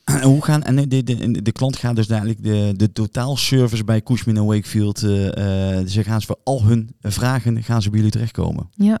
En 0.04 0.22
hoe 0.22 0.44
gaan, 0.44 0.62
en 0.62 0.88
de, 0.88 1.02
de, 1.02 1.42
de 1.42 1.52
klant 1.52 1.76
gaat 1.76 1.96
dus 1.96 2.06
dadelijk 2.06 2.42
de, 2.42 2.72
de 2.76 2.92
totaalservice 2.92 3.84
bij 3.84 4.02
Cushman 4.02 4.36
en 4.36 4.44
Wakefield. 4.44 5.02
eh, 5.02 5.78
eh, 5.78 5.86
ze 5.86 6.04
gaan 6.04 6.20
ze 6.20 6.26
voor 6.26 6.38
al 6.44 6.64
hun 6.64 6.96
vragen 7.00 7.62
gaan 7.62 7.82
ze 7.82 7.88
bij 7.88 7.98
jullie 7.98 8.12
terechtkomen. 8.12 8.68
ja. 8.74 8.98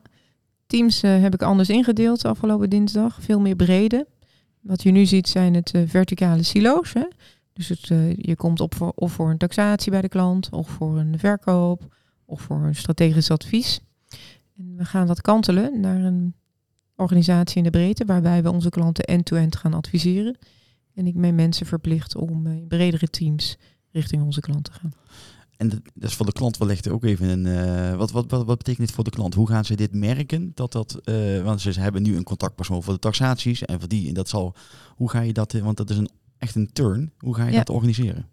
Teams 0.66 1.02
eh, 1.02 1.20
heb 1.20 1.34
ik 1.34 1.42
anders 1.42 1.68
ingedeeld 1.68 2.24
afgelopen 2.24 2.70
dinsdag. 2.70 3.18
Veel 3.20 3.40
meer 3.40 3.56
brede. 3.56 4.06
Wat 4.60 4.82
je 4.82 4.90
nu 4.90 5.06
ziet 5.06 5.28
zijn 5.28 5.54
het 5.54 5.70
eh, 5.70 5.82
verticale 5.86 6.42
silo's. 6.42 6.92
Hè? 6.92 7.06
Dus 7.52 7.68
het, 7.68 7.90
eh, 7.90 8.16
je 8.16 8.36
komt 8.36 8.60
op 8.60 8.74
voor, 8.74 8.92
of 8.94 9.12
voor 9.12 9.30
een 9.30 9.38
taxatie 9.38 9.90
bij 9.90 10.00
de 10.00 10.08
klant, 10.08 10.50
of 10.50 10.68
voor 10.68 10.98
een 10.98 11.18
verkoop, 11.18 11.94
of 12.24 12.40
voor 12.40 12.56
een 12.56 12.74
strategisch 12.74 13.30
advies. 13.30 13.80
En 14.56 14.76
we 14.76 14.84
gaan 14.84 15.06
dat 15.06 15.20
kantelen 15.20 15.80
naar 15.80 16.00
een 16.00 16.34
organisatie 16.96 17.56
in 17.56 17.62
de 17.62 17.70
breedte, 17.70 18.04
waarbij 18.04 18.42
we 18.42 18.50
onze 18.50 18.70
klanten 18.70 19.04
end-to-end 19.04 19.56
gaan 19.56 19.74
adviseren. 19.74 20.36
En 20.94 21.06
ik 21.06 21.20
ben 21.20 21.34
mensen 21.34 21.66
verplicht 21.66 22.16
om 22.16 22.46
in 22.46 22.66
bredere 22.66 23.08
teams 23.08 23.56
richting 23.90 24.22
onze 24.22 24.40
klant 24.40 24.64
te 24.64 24.72
gaan. 24.72 24.92
En 25.56 25.68
dat 25.68 25.80
is 25.94 26.14
voor 26.14 26.26
de 26.26 26.32
klant 26.32 26.56
wellicht 26.56 26.88
ook 26.88 27.04
even 27.04 27.28
een. 27.28 27.46
eh, 27.46 27.96
wat, 27.96 28.10
wat, 28.10 28.30
wat, 28.30 28.44
wat 28.46 28.58
betekent 28.58 28.86
dit 28.86 28.94
voor 28.94 29.04
de 29.04 29.10
klant? 29.10 29.34
Hoe 29.34 29.48
gaan 29.48 29.64
ze 29.64 29.74
dit 29.76 29.94
merken? 29.94 30.52
Dat 30.54 30.72
dat, 30.72 31.00
eh, 31.04 31.42
want 31.42 31.60
ze 31.60 31.80
hebben 31.80 32.02
nu 32.02 32.16
een 32.16 32.22
contactpersoon 32.22 32.82
voor 32.82 32.92
de 32.94 32.98
taxaties 32.98 33.62
en 33.64 33.78
voor 33.80 33.88
die. 33.88 34.08
En 34.08 34.14
dat 34.14 34.28
zal. 34.28 34.54
Hoe 34.96 35.10
ga 35.10 35.20
je 35.20 35.32
dat? 35.32 35.54
eh, 35.54 35.62
Want 35.62 35.76
dat 35.76 35.90
is 35.90 35.96
een, 35.96 36.10
echt 36.38 36.54
een 36.54 36.72
turn. 36.72 37.12
Hoe 37.18 37.34
ga 37.34 37.44
je 37.44 37.50
Ja. 37.52 37.58
dat 37.58 37.70
organiseren? 37.70 38.28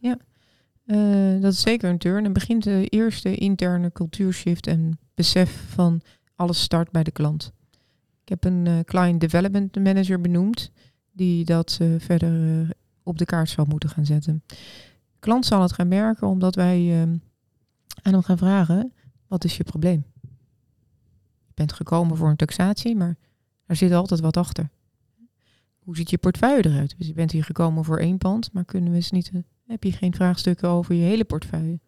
Eh, 0.85 1.41
dat 1.41 1.53
is 1.53 1.61
zeker 1.61 1.89
een 1.89 1.97
turn. 1.97 2.25
En 2.25 2.33
begint 2.33 2.63
de 2.63 2.85
eerste 2.87 3.35
interne 3.35 3.91
cultuurshift 3.91 4.67
en 4.67 4.99
besef 5.15 5.63
van 5.69 6.01
alles 6.35 6.61
start 6.61 6.91
bij 6.91 7.03
de 7.03 7.11
klant. 7.11 7.51
Ik 8.23 8.29
heb 8.29 8.43
een 8.43 8.83
client 8.85 9.19
development 9.21 9.75
manager 9.75 10.21
benoemd 10.21 10.71
die 11.11 11.45
dat 11.45 11.79
verder 11.97 12.67
op 13.03 13.17
de 13.17 13.25
kaart 13.25 13.49
zal 13.49 13.65
moeten 13.65 13.89
gaan 13.89 14.05
zetten. 14.05 14.43
Klant 15.21 15.45
zal 15.45 15.61
het 15.61 15.73
gaan 15.73 15.87
merken 15.87 16.27
omdat 16.27 16.55
wij 16.55 16.79
eh, 16.91 17.01
aan 18.01 18.13
hem 18.13 18.23
gaan 18.23 18.37
vragen, 18.37 18.93
wat 19.27 19.43
is 19.43 19.57
je 19.57 19.63
probleem? 19.63 20.05
Je 21.45 21.51
bent 21.53 21.73
gekomen 21.73 22.17
voor 22.17 22.29
een 22.29 22.35
taxatie, 22.35 22.95
maar 22.95 23.17
er 23.65 23.75
zit 23.75 23.91
altijd 23.91 24.19
wat 24.19 24.37
achter. 24.37 24.69
Hoe 25.79 25.95
ziet 25.95 26.09
je 26.09 26.17
portefeuille 26.17 26.65
eruit? 26.65 26.95
Dus 26.97 27.07
je 27.07 27.13
bent 27.13 27.31
hier 27.31 27.43
gekomen 27.43 27.83
voor 27.83 27.99
één 27.99 28.17
pand, 28.17 28.53
maar 28.53 28.65
kunnen 28.65 28.89
we 28.89 28.95
eens 28.95 29.11
niet 29.11 29.31
eh, 29.33 29.41
heb 29.65 29.83
je 29.83 29.91
geen 29.91 30.13
vraagstukken 30.13 30.69
over 30.69 30.95
je 30.95 31.03
hele 31.03 31.23
portefeuille. 31.25 31.79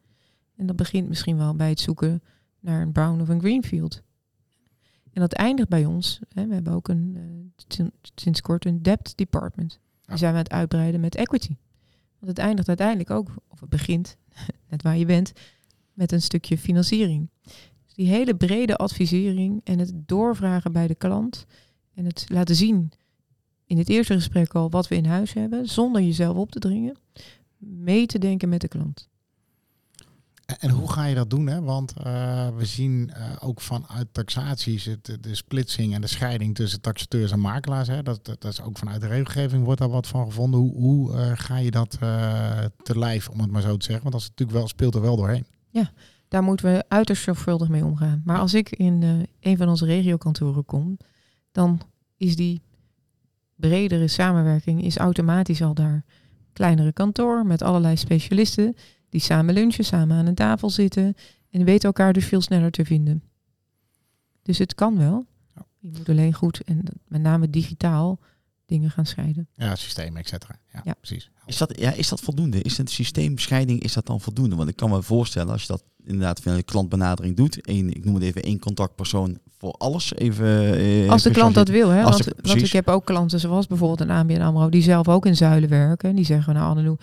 En 0.56 0.66
dat 0.66 0.76
begint 0.76 1.08
misschien 1.08 1.38
wel 1.38 1.56
bij 1.56 1.70
het 1.70 1.80
zoeken 1.80 2.24
naar 2.60 2.82
een 2.82 2.92
brown 2.92 3.22
of 3.22 3.30
een 3.30 3.40
greenfield. 3.40 4.02
En 5.14 5.22
dat 5.22 5.34
eindigt 5.34 5.70
bij 5.70 5.86
ons. 5.86 6.20
Hè, 6.30 6.48
we 6.48 6.54
hebben 6.54 6.74
ook 6.74 6.88
een, 6.88 7.14
eh, 7.16 7.64
sin- 7.68 7.94
sinds 8.16 8.42
kort 8.42 8.66
een 8.66 8.82
debt 8.82 9.18
department. 9.18 9.80
Die 10.06 10.18
zijn 10.18 10.32
we 10.32 10.38
aan 10.38 10.44
het 10.44 10.54
uitbreiden 10.54 11.00
met 11.02 11.16
equity. 11.16 11.56
Want 12.24 12.38
het 12.38 12.46
eindigt 12.46 12.68
uiteindelijk 12.68 13.10
ook, 13.10 13.30
of 13.48 13.60
het 13.60 13.70
begint, 13.70 14.18
net 14.70 14.82
waar 14.82 14.98
je 14.98 15.06
bent, 15.06 15.34
met 15.94 16.12
een 16.12 16.22
stukje 16.22 16.58
financiering. 16.58 17.30
Dus 17.86 17.94
die 17.94 18.08
hele 18.08 18.36
brede 18.36 18.76
advisering 18.76 19.62
en 19.64 19.80
het 19.80 19.92
doorvragen 19.96 20.72
bij 20.72 20.88
de 20.88 20.96
klant 20.96 21.46
en 21.94 22.06
het 22.06 22.26
laten 22.28 22.56
zien 22.56 22.92
in 23.66 23.78
het 23.78 23.90
eerste 23.90 24.14
gesprek 24.14 24.54
al 24.54 24.70
wat 24.70 24.88
we 24.88 24.96
in 24.96 25.06
huis 25.06 25.34
hebben, 25.34 25.70
zonder 25.70 26.02
jezelf 26.02 26.38
op 26.38 26.52
te 26.52 26.60
dringen, 26.60 26.98
mee 27.58 28.06
te 28.06 28.20
denken 28.20 28.50
met 28.50 28.62
de 28.62 28.68
klant. 28.68 29.10
En, 30.46 30.70
hoe 30.70 30.92
ga 30.92 31.06
je 31.06 31.16
dat 31.16 31.30
doen? 31.30 31.48
Hè? 31.48 31.62
Want 31.62 31.94
eh, 31.94 32.48
we 32.56 32.66
zien 32.66 33.12
eh, 33.14 33.32
ook 33.40 33.62
vanuit 33.62 34.08
taxaties 34.12 34.90
de, 35.02 35.36
splitsing 35.36 35.94
en 35.94 36.02
de 36.02 36.08
scheiding 36.08 36.56
tussen 36.56 36.82
taxateurs 36.82 37.32
en 37.32 37.40
makelaars. 37.40 37.88
Hè? 37.88 38.04
Dat, 38.04 38.26
dat, 38.26 38.46
is 38.46 38.62
ook 38.62 38.78
vanuit 38.78 39.02
de 39.02 39.08
regelgeving 39.08 39.64
wordt 39.64 39.80
daar 39.80 39.90
wat 39.90 40.08
van 40.08 40.26
gevonden. 40.26 40.60
Hoe, 40.60 40.74
hoe 40.74 41.14
eh, 41.14 41.32
ga 41.36 41.58
je 41.58 41.72
dat 41.72 41.98
te 42.84 43.00
lijf, 43.00 43.30
om 43.30 43.40
het 43.40 43.52
maar 43.52 43.62
zo 43.62 43.78
te 43.78 43.86
zeggen? 43.86 44.04
Want 44.04 44.16
dat 44.16 44.30
natuurlijk 44.30 44.58
wel, 44.58 44.68
speelt 44.68 44.96
er 44.96 45.02
wel 45.02 45.16
doorheen. 45.16 45.46
Daar 46.28 46.44
moeten 46.44 46.74
we 46.74 46.84
uiterst 46.88 47.24
zorgvuldig 47.24 47.68
mee 47.68 47.86
omgaan. 47.86 48.22
Maar 48.26 48.38
als 48.38 48.54
ik 48.54 48.70
in 48.70 49.28
een 49.40 49.58
van 49.58 49.70
onze 49.70 49.86
regiokantoren 49.86 50.66
kom, 50.66 50.98
dan 51.52 51.82
is 52.18 52.36
die 52.36 52.62
bredere 53.56 54.08
samenwerking 54.08 54.84
is 54.84 54.98
automatisch 54.98 55.62
al 55.62 55.74
daar. 55.74 56.04
Kleinere 56.54 56.94
kantoor 56.94 57.46
met 57.46 57.62
allerlei 57.62 57.98
specialisten 57.98 58.76
die 59.14 59.22
samen 59.22 59.54
lunchen, 59.54 59.86
samen 59.86 60.18
aan 60.18 60.26
een 60.26 60.36
tafel 60.36 60.70
zitten 60.70 61.16
en 61.50 61.64
weten 61.64 61.84
elkaar 61.88 62.14
dus 62.14 62.26
veel 62.26 62.42
sneller 62.42 62.72
te 62.72 62.86
vinden. 62.86 63.24
Dus 64.42 64.58
het 64.58 64.76
kan 64.76 64.98
wel. 64.98 65.26
Ja. 65.56 65.66
Je 65.80 65.90
moet 65.98 66.10
alleen 66.10 66.34
goed 66.34 66.62
en 66.66 66.84
met 67.08 67.22
name 67.22 67.50
digitaal 67.50 68.20
dingen 68.66 68.90
gaan 68.92 69.06
scheiden. 69.06 69.48
Ja, 69.54 69.76
systeem, 69.76 70.18
et 70.18 70.28
cetera. 70.28 70.56
Ja, 70.74 70.82
Ja. 70.84 70.94
precies. 70.94 71.30
Is 71.46 71.58
dat, 71.58 71.80
ja, 71.80 71.92
is 71.92 72.10
dat 72.10 72.20
voldoende? 72.22 72.62
Is 72.62 72.78
het 72.78 72.90
systeemscheiding, 72.90 73.82
is 73.84 73.94
dat 73.94 74.06
dan 74.06 74.22
voldoende? 74.22 74.56
Want 74.56 74.70
ik 74.70 74.76
kan 74.76 74.90
me 74.90 75.02
voorstellen, 75.04 75.52
als 75.52 75.62
je 75.62 75.68
dat 75.68 75.84
inderdaad 76.04 76.40
via 76.40 76.54
een 76.56 76.66
klantbenadering 76.66 77.36
doet, 77.36 77.62
één, 77.62 77.90
ik 77.96 78.06
noem 78.06 78.14
het 78.16 78.24
even 78.24 78.42
één 78.44 78.60
contactpersoon 78.60 79.38
voor 79.58 79.72
alles. 79.72 80.14
Even, 80.16 80.74
eh, 80.78 81.10
Als 81.10 81.24
de 81.24 81.32
klant 81.32 81.56
dat 81.56 81.68
wil, 81.68 81.90
hè? 81.90 82.04
Als 82.04 82.12
Want, 82.12 82.24
de- 82.24 82.36
want 82.50 82.62
ik 82.62 82.72
heb 82.72 82.88
ook 82.88 83.06
klanten 83.06 83.40
zoals 83.40 83.68
bijvoorbeeld 83.68 84.02
een 84.02 84.12
ABN 84.16 84.42
AMRO 84.42 84.70
die 84.70 84.82
zelf 84.82 85.08
ook 85.08 85.26
in 85.26 85.36
zuilen 85.36 85.70
werken. 85.70 86.10
En 86.10 86.16
die 86.16 86.26
zeggen, 86.26 86.54
nou 86.54 86.70
Annelou, 86.70 86.98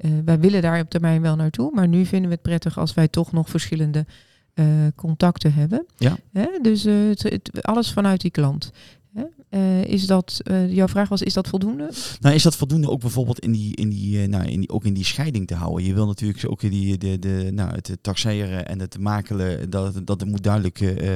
eh, 0.00 0.10
wij 0.24 0.38
willen 0.40 0.62
daar 0.62 0.80
op 0.80 0.90
termijn 0.90 1.22
wel 1.22 1.36
naartoe, 1.36 1.70
maar 1.74 1.88
nu 1.88 2.04
vinden 2.04 2.28
we 2.28 2.34
het 2.34 2.42
prettig 2.44 2.78
als 2.78 2.94
wij 2.94 3.08
toch 3.08 3.32
nog 3.32 3.48
verschillende 3.50 4.06
eh, 4.54 4.66
contacten 4.96 5.52
hebben. 5.54 5.86
Ja. 5.96 6.16
Hè? 6.32 6.46
Dus 6.62 6.84
eh, 6.84 6.94
het, 7.08 7.22
het- 7.22 7.62
alles 7.62 7.92
vanuit 7.92 8.20
die 8.20 8.30
klant. 8.30 8.70
Eh, 9.90 9.94
is 9.96 10.06
dat, 10.06 10.40
eh, 10.44 10.72
jouw 10.74 10.88
vraag 10.88 11.08
was, 11.08 11.22
is 11.22 11.32
dat 11.34 11.48
voldoende? 11.48 11.90
Nou, 12.20 12.34
is 12.34 12.42
dat 12.42 12.56
voldoende 12.56 12.90
ook 12.90 13.00
bijvoorbeeld 13.00 13.38
in 13.38 13.52
die, 13.52 13.76
in 13.76 13.88
die, 13.88 14.22
eh, 14.22 14.28
nou, 14.28 14.44
in 14.44 14.60
die, 14.60 14.68
ook 14.70 14.84
in 14.84 14.94
die 14.94 15.04
scheiding 15.04 15.46
te 15.46 15.54
houden? 15.54 15.84
Je 15.86 15.94
wil 15.94 16.06
natuurlijk 16.06 16.50
ook 16.50 16.60
die, 16.60 16.98
de, 16.98 17.18
de, 17.18 17.48
nou, 17.52 17.70
het 17.74 17.98
taxeren 18.00 18.66
en 18.66 18.80
het 18.80 18.98
makelen, 18.98 19.70
dat, 19.70 20.00
dat 20.04 20.20
het 20.20 20.28
moet 20.28 20.42
duidelijk 20.42 20.80
eh, 20.80 21.08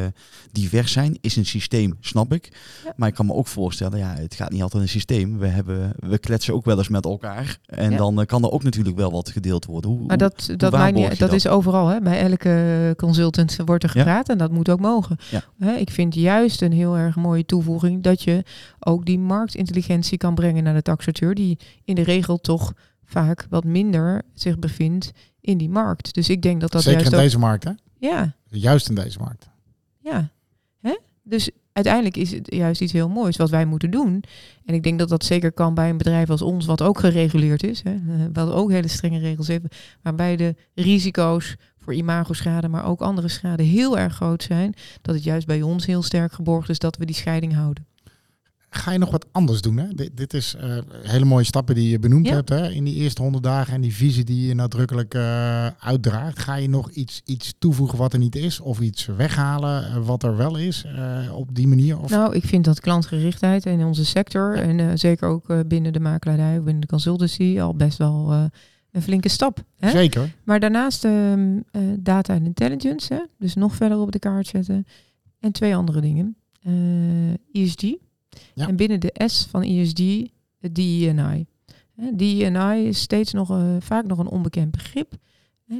divers 0.52 0.92
zijn. 0.92 1.18
Is 1.20 1.37
een 1.37 1.46
systeem, 1.46 1.96
snap 2.00 2.32
ik. 2.32 2.52
Ja. 2.84 2.92
Maar 2.96 3.08
ik 3.08 3.14
kan 3.14 3.26
me 3.26 3.32
ook 3.32 3.46
voorstellen, 3.46 3.98
ja, 3.98 4.14
het 4.14 4.34
gaat 4.34 4.50
niet 4.50 4.62
altijd 4.62 4.82
een 4.82 4.88
systeem. 4.88 5.38
We, 5.38 5.46
hebben, 5.46 5.92
we 5.98 6.18
kletsen 6.18 6.54
ook 6.54 6.64
wel 6.64 6.78
eens 6.78 6.88
met 6.88 7.04
elkaar. 7.04 7.58
En 7.66 7.90
Ja. 7.90 7.96
dan 7.96 8.20
eh, 8.20 8.26
kan 8.26 8.42
er 8.44 8.50
ook 8.50 8.62
natuurlijk 8.62 8.96
wel 8.96 9.10
wat 9.10 9.28
gedeeld 9.30 9.64
worden. 9.64 9.90
Hoe, 9.90 9.98
Maar 9.98 10.08
hoe- 10.08 10.16
dat, 10.16 10.46
dat, 10.56 10.92
niet, 10.92 11.08
dat 11.08 11.18
dat? 11.18 11.32
is 11.32 11.46
overal. 11.46 11.88
Hè? 11.88 12.00
Bij 12.00 12.20
elke 12.20 12.94
consultant 12.96 13.56
wordt 13.64 13.84
er 13.84 13.90
Ja. 13.94 13.98
gepraat 14.00 14.28
en 14.28 14.38
dat 14.38 14.50
moet 14.50 14.68
ook 14.70 14.80
mogen. 14.80 15.16
Hè, 15.58 15.72
ik 15.74 15.90
vind 15.90 16.14
juist 16.14 16.62
een 16.62 16.72
heel 16.72 16.96
erg 16.96 17.16
mooie 17.16 17.44
toevoeging 17.44 18.02
dat 18.02 18.22
je 18.22 18.44
ook 18.79 19.05
die 19.05 19.18
marktintelligentie 19.18 20.18
kan 20.18 20.35
brengen 20.35 20.64
naar 20.64 20.74
de 20.74 20.83
taxateur, 20.83 21.35
die 21.35 21.59
in 21.85 21.94
de 21.94 22.03
regel 22.03 22.38
toch 22.40 22.72
vaak 23.05 23.46
wat 23.50 23.64
minder 23.64 24.22
zich 24.35 24.59
bevindt 24.59 25.11
in 25.40 25.59
die 25.59 25.68
markt. 25.70 26.14
Dus 26.14 26.29
ik 26.29 26.42
denk 26.42 26.61
dat 26.61 26.72
dat 26.72 26.83
Zeker 26.83 26.98
juist 26.98 27.12
in 27.12 27.18
ook... 27.18 27.24
deze 27.24 27.38
markt, 27.38 27.64
hè? 27.64 27.70
Ja, 27.98 28.35
Juist 28.48 28.88
in 28.88 28.94
deze 28.94 29.18
markt. 29.18 29.48
ja. 30.00 30.31
Hè? 30.81 30.98
Dus 31.22 31.50
uiteindelijk 31.72 32.16
is 32.16 32.31
het 32.31 32.55
juist 32.55 32.81
iets 32.81 32.92
heel 32.92 33.09
moois 33.09 33.37
wat 33.37 33.50
wij 33.50 33.64
moeten 33.64 33.90
doen. 33.90 34.24
En 34.64 34.74
ik 34.74 34.83
denk 34.83 34.98
dat 34.98 35.09
dat 35.09 35.24
zeker 35.24 35.53
kan 35.53 35.74
bij 35.74 35.90
een 35.90 35.96
bedrijf 35.96 36.31
als 36.31 36.42
ons, 36.42 36.66
wat 36.66 36.83
ook 36.83 36.98
gereguleerd 36.98 37.62
is. 37.62 37.83
Hè? 37.83 37.96
Wat 38.33 38.53
ook 38.53 38.70
hele 38.70 38.88
strenge 38.88 39.18
regels 39.18 39.48
heeft. 39.48 39.64
Waarbij 40.03 40.37
de 40.37 40.55
risico's 40.74 41.57
voor 41.79 41.94
imagoschade, 41.94 42.68
maar 42.68 42.85
ook 42.85 43.00
andere 43.00 43.29
schade 43.29 43.62
heel 43.62 43.98
erg 43.98 44.14
groot 44.14 44.42
zijn. 44.42 44.74
Dat 45.03 45.14
het 45.14 45.24
juist 45.24 45.46
bij 45.46 45.62
ons 45.62 45.87
heel 45.87 46.03
sterk 46.03 46.33
geborgd 46.33 46.68
is 46.68 46.79
dat 46.79 46.96
we 46.96 47.05
die 47.07 47.14
scheiding 47.14 47.55
houden. 47.55 47.87
Ga 48.74 48.90
je 48.90 48.98
nog 48.98 49.10
wat 49.10 49.26
anders 49.32 49.60
doen? 49.60 49.76
Hè? 49.76 49.88
Dit, 49.94 50.16
dit 50.16 50.34
is 50.34 50.54
eh, 50.54 50.78
hele 51.02 51.24
mooie 51.24 51.44
stappen 51.44 51.74
die 51.74 51.90
je 51.90 51.98
benoemd 51.98 52.26
Ja. 52.26 52.34
hebt 52.34 52.48
hè? 52.48 52.70
in 52.70 52.84
die 52.84 52.94
eerste 52.94 53.22
honderd 53.22 53.44
dagen 53.44 53.74
en 53.74 53.80
die 53.80 53.94
visie 53.94 54.24
die 54.24 54.46
je 54.46 54.54
nadrukkelijk 54.54 55.14
eh, 55.14 55.66
uitdraagt. 55.66 56.38
Ga 56.38 56.54
je 56.54 56.68
nog 56.68 56.90
iets, 56.90 57.20
iets 57.24 57.54
toevoegen 57.58 57.98
wat 57.98 58.12
er 58.12 58.18
niet 58.18 58.37
is 58.37 58.60
of 58.60 58.80
iets 58.80 59.06
weghalen 59.06 59.87
eh, 59.87 60.06
wat 60.06 60.22
er 60.22 60.37
wel 60.37 60.56
is 60.56 60.84
op 61.32 61.54
die 61.54 61.66
manier? 61.66 61.98
Of... 62.00 62.10
Nou, 62.10 62.34
ik 62.34 62.44
vind 62.44 62.64
dat 62.64 62.80
klantgerichtheid 62.80 63.66
in 63.66 63.84
onze 63.84 64.04
sector 64.04 64.56
en 64.56 64.98
zeker 64.98 65.28
ook 65.28 65.68
binnen 65.68 65.92
de 65.92 66.00
makelaardij 66.00 66.58
of 66.58 66.64
binnen 66.64 66.80
de 66.80 66.87
consultancy 66.88 67.60
al 67.60 67.74
best 67.74 67.98
wel 67.98 68.50
een 68.94 69.02
flinke 69.02 69.28
stap. 69.28 69.64
Hè? 69.76 69.90
Zeker. 69.90 70.34
Maar 70.44 70.60
daarnaast 70.60 71.04
ehm, 71.04 71.60
eh, 71.70 71.82
data 71.98 72.34
en 72.34 72.44
intelligence, 72.44 73.14
hè? 73.14 73.20
dus 73.38 73.54
nog 73.54 73.74
verder 73.74 73.98
op 73.98 74.12
de 74.12 74.18
kaart 74.18 74.46
zetten. 74.46 74.87
En 75.40 75.52
twee 75.52 75.76
andere 75.76 76.00
dingen. 76.00 76.37
ESG. 77.52 77.82
Ja. 78.55 78.68
En 78.68 78.77
binnen 78.77 79.01
de 79.01 79.20
S 79.27 79.47
van 79.51 79.62
ESG, 79.62 80.27
het 80.59 80.75
DE&I. 80.75 81.47
Hè, 81.94 82.14
DE&I 82.14 82.87
is 82.87 83.01
steeds 83.01 83.33
nog 83.33 83.51
eh, 83.51 83.77
vaak 83.79 84.07
nog 84.07 84.18
een 84.18 84.29
onbekend 84.29 84.70
begrip. 84.70 85.12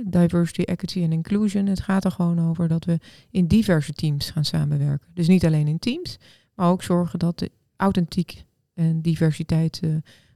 Diversity, 0.05 0.63
equity 0.63 1.03
en 1.03 1.13
inclusion. 1.13 1.67
Het 1.67 1.81
gaat 1.81 2.05
er 2.05 2.11
gewoon 2.11 2.49
over 2.49 2.69
dat 2.69 2.85
we 2.85 2.99
in 3.31 3.47
diverse 3.47 3.93
teams 3.93 4.31
gaan 4.31 4.45
samenwerken. 4.45 5.09
Dus 5.15 5.29
niet 5.29 5.45
alleen 5.45 5.69
in 5.69 5.79
teams, 5.79 6.19
maar 6.55 6.71
ook 6.71 6.83
zorgen 6.83 7.19
dat 7.19 7.39
de 7.39 7.51
authentiek 7.77 8.45
en 8.75 9.03
diversiteit 9.03 9.81
eh, 9.83 9.91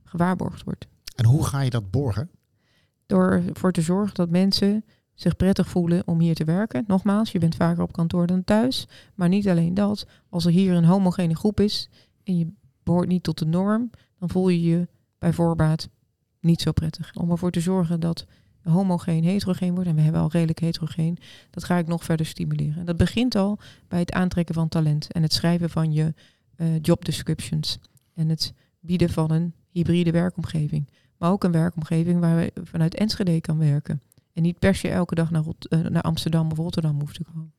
gewaarborgd 0.04 0.64
wordt 0.64 0.86
En 1.14 1.24
hoe 1.24 1.44
ga 1.44 1.60
je 1.60 1.70
dat 1.70 1.90
borgen? 1.90 2.30
door 3.08 3.42
ervoor 3.48 3.72
te 3.72 3.82
zorgen 3.82 4.14
dat 4.14 4.30
mensen 4.30 4.84
zich 5.14 5.36
prettig 5.36 5.68
voelen 5.68 6.02
om 6.06 6.20
hier 6.20 6.34
te 6.34 6.44
werken. 6.44 6.84
Nogmaals, 6.86 7.32
je 7.32 7.38
bent 7.38 7.54
vaker 7.54 7.82
op 7.82 7.92
kantoor 7.92 8.26
dan 8.26 8.44
thuis. 8.44 8.88
Maar 9.14 9.28
niet 9.28 9.48
alleen 9.48 9.74
dat. 9.74 10.06
Als 10.28 10.44
er 10.44 10.50
hier 10.50 10.74
een 10.74 10.84
homogene 10.84 11.36
groep 11.36 11.60
is 11.60 11.88
en 12.28 12.38
je 12.38 12.52
behoort 12.82 13.08
niet 13.08 13.22
tot 13.22 13.38
de 13.38 13.46
norm, 13.46 13.90
dan 14.18 14.30
voel 14.30 14.48
je 14.48 14.62
je 14.62 14.88
bij 15.18 15.32
voorbaat 15.32 15.88
niet 16.40 16.60
zo 16.60 16.72
prettig. 16.72 17.14
Om 17.14 17.30
ervoor 17.30 17.50
te 17.50 17.60
zorgen 17.60 18.00
dat 18.00 18.26
homogeen 18.62 19.24
heterogeen 19.24 19.74
wordt, 19.74 19.88
en 19.88 19.94
we 19.94 20.00
hebben 20.00 20.20
al 20.20 20.30
redelijk 20.30 20.58
heterogeen, 20.58 21.18
dat 21.50 21.64
ga 21.64 21.78
ik 21.78 21.86
nog 21.86 22.04
verder 22.04 22.26
stimuleren. 22.26 22.78
En 22.78 22.84
dat 22.84 22.96
begint 22.96 23.34
al 23.34 23.58
bij 23.88 23.98
het 23.98 24.12
aantrekken 24.12 24.54
van 24.54 24.68
talent 24.68 25.12
en 25.12 25.22
het 25.22 25.32
schrijven 25.32 25.70
van 25.70 25.92
je 25.92 26.14
eh, 26.56 26.66
job 26.80 27.04
descriptions. 27.04 27.78
En 28.14 28.28
het 28.28 28.54
bieden 28.80 29.10
van 29.10 29.30
een 29.30 29.54
hybride 29.70 30.10
werkomgeving 30.10 30.88
Maar 31.18 31.30
ook 31.30 31.44
een 31.44 31.52
werkomgeving 31.52 32.20
waar 32.20 32.42
je 32.42 32.52
vanuit 32.64 32.94
Enschede 32.94 33.40
kan 33.40 33.58
werken. 33.58 34.02
En 34.32 34.42
niet 34.42 34.58
per 34.58 34.74
se 34.74 34.88
elke 34.88 35.14
dag 35.14 35.30
naar, 35.30 35.44
eh, 35.68 35.78
naar 35.80 36.02
Amsterdam 36.02 36.50
of 36.50 36.56
Rotterdam 36.56 37.00
hoeft 37.00 37.14
te 37.14 37.24
komen. 37.24 37.52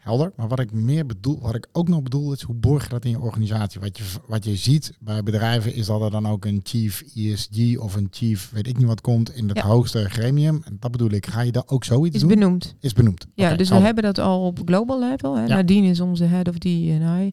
Helder. 0.00 0.32
Maar 0.36 0.48
wat 0.48 0.58
ik 0.60 0.72
meer 0.72 1.06
bedoel, 1.06 1.40
wat 1.40 1.54
ik 1.54 1.66
ook 1.72 1.88
nog 1.88 2.02
bedoel, 2.02 2.32
is 2.32 2.42
hoe 2.42 2.54
borg 2.54 2.82
je 2.82 2.88
dat 2.88 3.04
in 3.04 3.10
je 3.10 3.20
organisatie? 3.20 3.80
Wat 3.80 3.98
je, 3.98 4.04
wat 4.26 4.44
je 4.44 4.56
ziet 4.56 4.96
bij 5.00 5.22
bedrijven 5.22 5.74
is 5.74 5.86
dat 5.86 6.00
er 6.02 6.10
dan 6.10 6.26
ook 6.28 6.44
een 6.44 6.60
chief 6.62 7.02
ESG 7.14 7.78
of 7.78 7.94
een 7.94 8.08
chief, 8.10 8.50
weet 8.50 8.66
ik 8.66 8.76
niet 8.76 8.86
wat, 8.86 9.00
komt 9.00 9.34
in 9.34 9.48
het 9.48 9.56
Ja. 9.56 9.62
hoogste 9.66 10.08
gremium. 10.10 10.62
En 10.64 10.76
dat 10.80 10.90
bedoel 10.90 11.10
ik. 11.10 11.26
Ga 11.26 11.40
je 11.40 11.52
daar 11.52 11.62
ook 11.66 11.84
zoiets 11.84 12.14
Is 12.14 12.20
doen? 12.20 12.30
benoemd. 12.30 12.74
is 12.80 12.92
benoemd. 12.92 13.26
Ja, 13.34 13.46
Oké, 13.48 13.56
dus 13.56 13.68
we 13.68 13.74
hebben 13.74 14.02
dat 14.04 14.18
al 14.18 14.46
op 14.46 14.60
global 14.64 14.98
level. 15.00 15.36
Hè. 15.36 15.42
Ja. 15.42 15.48
Nadine 15.54 15.86
is 15.88 16.00
onze 16.00 16.24
head 16.24 16.48
of 16.48 16.58
D&I. 16.58 17.26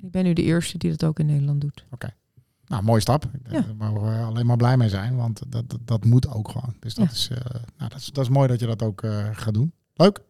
Ik 0.00 0.10
ben 0.10 0.24
nu 0.24 0.32
de 0.32 0.42
eerste 0.42 0.78
die 0.78 0.90
dat 0.90 1.04
ook 1.04 1.18
in 1.18 1.26
Nederland 1.26 1.60
doet. 1.60 1.84
Nou, 2.66 2.82
mooie 2.82 3.00
stap. 3.00 3.24
Ja. 3.44 3.50
Daar 3.50 3.64
mogen 3.78 4.02
we 4.18 4.24
alleen 4.24 4.46
maar 4.46 4.56
blij 4.56 4.76
mee 4.76 4.88
zijn, 4.88 5.16
want 5.16 5.42
dat, 5.48 5.70
dat, 5.70 5.78
dat 5.84 6.04
moet 6.04 6.28
ook 6.28 6.48
gewoon. 6.48 6.74
Dus 6.80 6.94
dat, 6.94 7.04
Ja. 7.06 7.12
is, 7.12 7.28
eh, 7.28 7.54
nou, 7.78 7.90
dat, 7.90 7.98
is, 7.98 8.06
dat 8.12 8.24
is 8.24 8.30
mooi 8.30 8.48
dat 8.48 8.60
je 8.60 8.66
dat 8.66 8.82
ook 8.82 9.02
eh, 9.02 9.26
gaat 9.32 9.54
doen. 9.54 9.72
Leuk. 9.94 10.20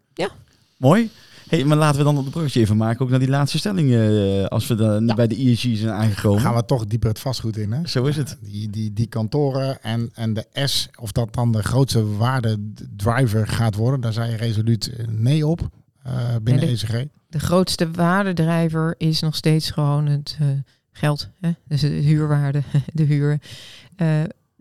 Mooi. 0.76 1.10
Hey, 1.54 1.64
maar 1.64 1.76
laten 1.76 1.98
we 1.98 2.04
dan 2.04 2.18
op 2.18 2.24
de 2.24 2.30
bruggetje 2.30 2.60
even 2.60 2.76
maken, 2.76 3.00
ook 3.04 3.10
naar 3.10 3.18
die 3.18 3.28
laatste 3.28 3.58
stelling, 3.58 3.92
eh, 3.94 4.44
als 4.46 4.66
we 4.66 4.74
dan 4.74 5.06
Ja. 5.06 5.14
bij 5.14 5.26
de 5.26 5.34
ESG 5.50 5.76
zijn 5.76 5.92
aangekomen. 5.92 6.40
Gaan 6.40 6.54
we 6.54 6.64
toch 6.64 6.86
dieper 6.86 7.08
het 7.08 7.18
vastgoed 7.18 7.56
in, 7.56 7.72
hè? 7.72 7.86
Zo 7.88 8.04
is 8.04 8.16
het. 8.16 8.38
Die, 8.40 8.70
die, 8.70 8.92
die 8.92 9.06
kantoren 9.06 9.82
en, 9.82 10.10
en 10.14 10.34
de 10.34 10.46
S, 10.64 10.88
of 11.00 11.12
dat 11.12 11.34
dan 11.34 11.52
de 11.52 11.62
grootste 11.62 12.16
waardedriver 12.16 13.46
gaat 13.48 13.74
worden, 13.74 14.00
daar 14.00 14.12
zei 14.12 14.30
je 14.30 14.36
resoluut 14.36 14.86
eh, 14.86 15.06
nee 15.08 15.46
op 15.46 15.68
eh, 16.02 16.12
binnen 16.42 16.64
Nee, 16.66 16.76
de- 16.76 16.86
ECG. 16.86 17.06
De 17.28 17.40
grootste 17.40 17.90
waardedrijver 17.90 18.94
is 18.98 19.20
nog 19.20 19.36
steeds 19.36 19.70
gewoon 19.70 20.06
het 20.06 20.36
eh, 20.40 20.46
geld. 20.92 21.28
Hè? 21.40 21.50
Dus 21.68 21.80
de 21.80 21.86
huurwaarde, 21.88 22.62
de 22.92 23.02
huur. 23.02 23.38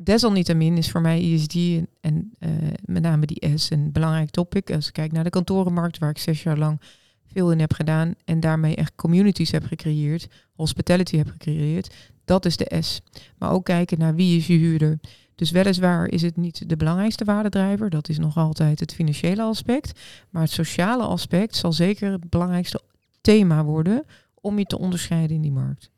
Desalniettemin 0.03 0.77
is 0.77 0.91
voor 0.91 1.01
mij 1.01 1.47
en, 1.47 1.89
en 2.01 2.31
eh, 2.39 2.49
met 2.85 3.01
name 3.01 3.25
die 3.25 3.57
S 3.57 3.69
een 3.69 3.91
belangrijk 3.91 4.29
topic. 4.29 4.71
Als 4.71 4.87
ik 4.87 4.93
kijk 4.93 5.11
naar 5.11 5.23
de 5.23 5.29
kantorenmarkt, 5.29 5.97
waar 5.97 6.09
ik 6.09 6.17
zes 6.17 6.43
jaar 6.43 6.57
lang 6.57 6.81
veel 7.25 7.51
in 7.51 7.59
heb 7.59 7.73
gedaan 7.73 8.13
en 8.25 8.39
daarmee 8.39 8.75
echt 8.75 8.95
communities 8.95 9.51
heb 9.51 9.65
gecreëerd, 9.65 10.27
hospitality 10.55 11.17
heb 11.17 11.29
gecreëerd, 11.29 11.95
dat 12.25 12.45
is 12.45 12.57
de 12.57 12.77
S. 12.81 13.01
Maar 13.37 13.51
ook 13.51 13.65
kijken 13.65 13.99
naar 13.99 14.15
wie 14.15 14.37
is 14.37 14.47
je 14.47 14.53
huurder. 14.53 14.99
Dus 15.35 15.51
weliswaar 15.51 16.07
is 16.07 16.21
het 16.21 16.37
niet 16.37 16.69
de 16.69 16.77
belangrijkste 16.77 17.25
waardedrijver, 17.25 17.89
dat 17.89 18.09
is 18.09 18.17
nog 18.17 18.37
altijd 18.37 18.79
het 18.79 18.93
financiële 18.93 19.41
aspect. 19.41 19.99
Maar 20.29 20.41
het 20.41 20.51
sociale 20.51 21.03
aspect 21.03 21.55
zal 21.55 21.73
zeker 21.73 22.11
het 22.11 22.29
belangrijkste 22.29 22.81
thema 23.21 23.63
worden 23.63 24.03
om 24.41 24.59
je 24.59 24.65
te 24.65 24.79
onderscheiden 24.79 25.35
in 25.35 25.41
die 25.41 25.51
markt. 25.51 25.92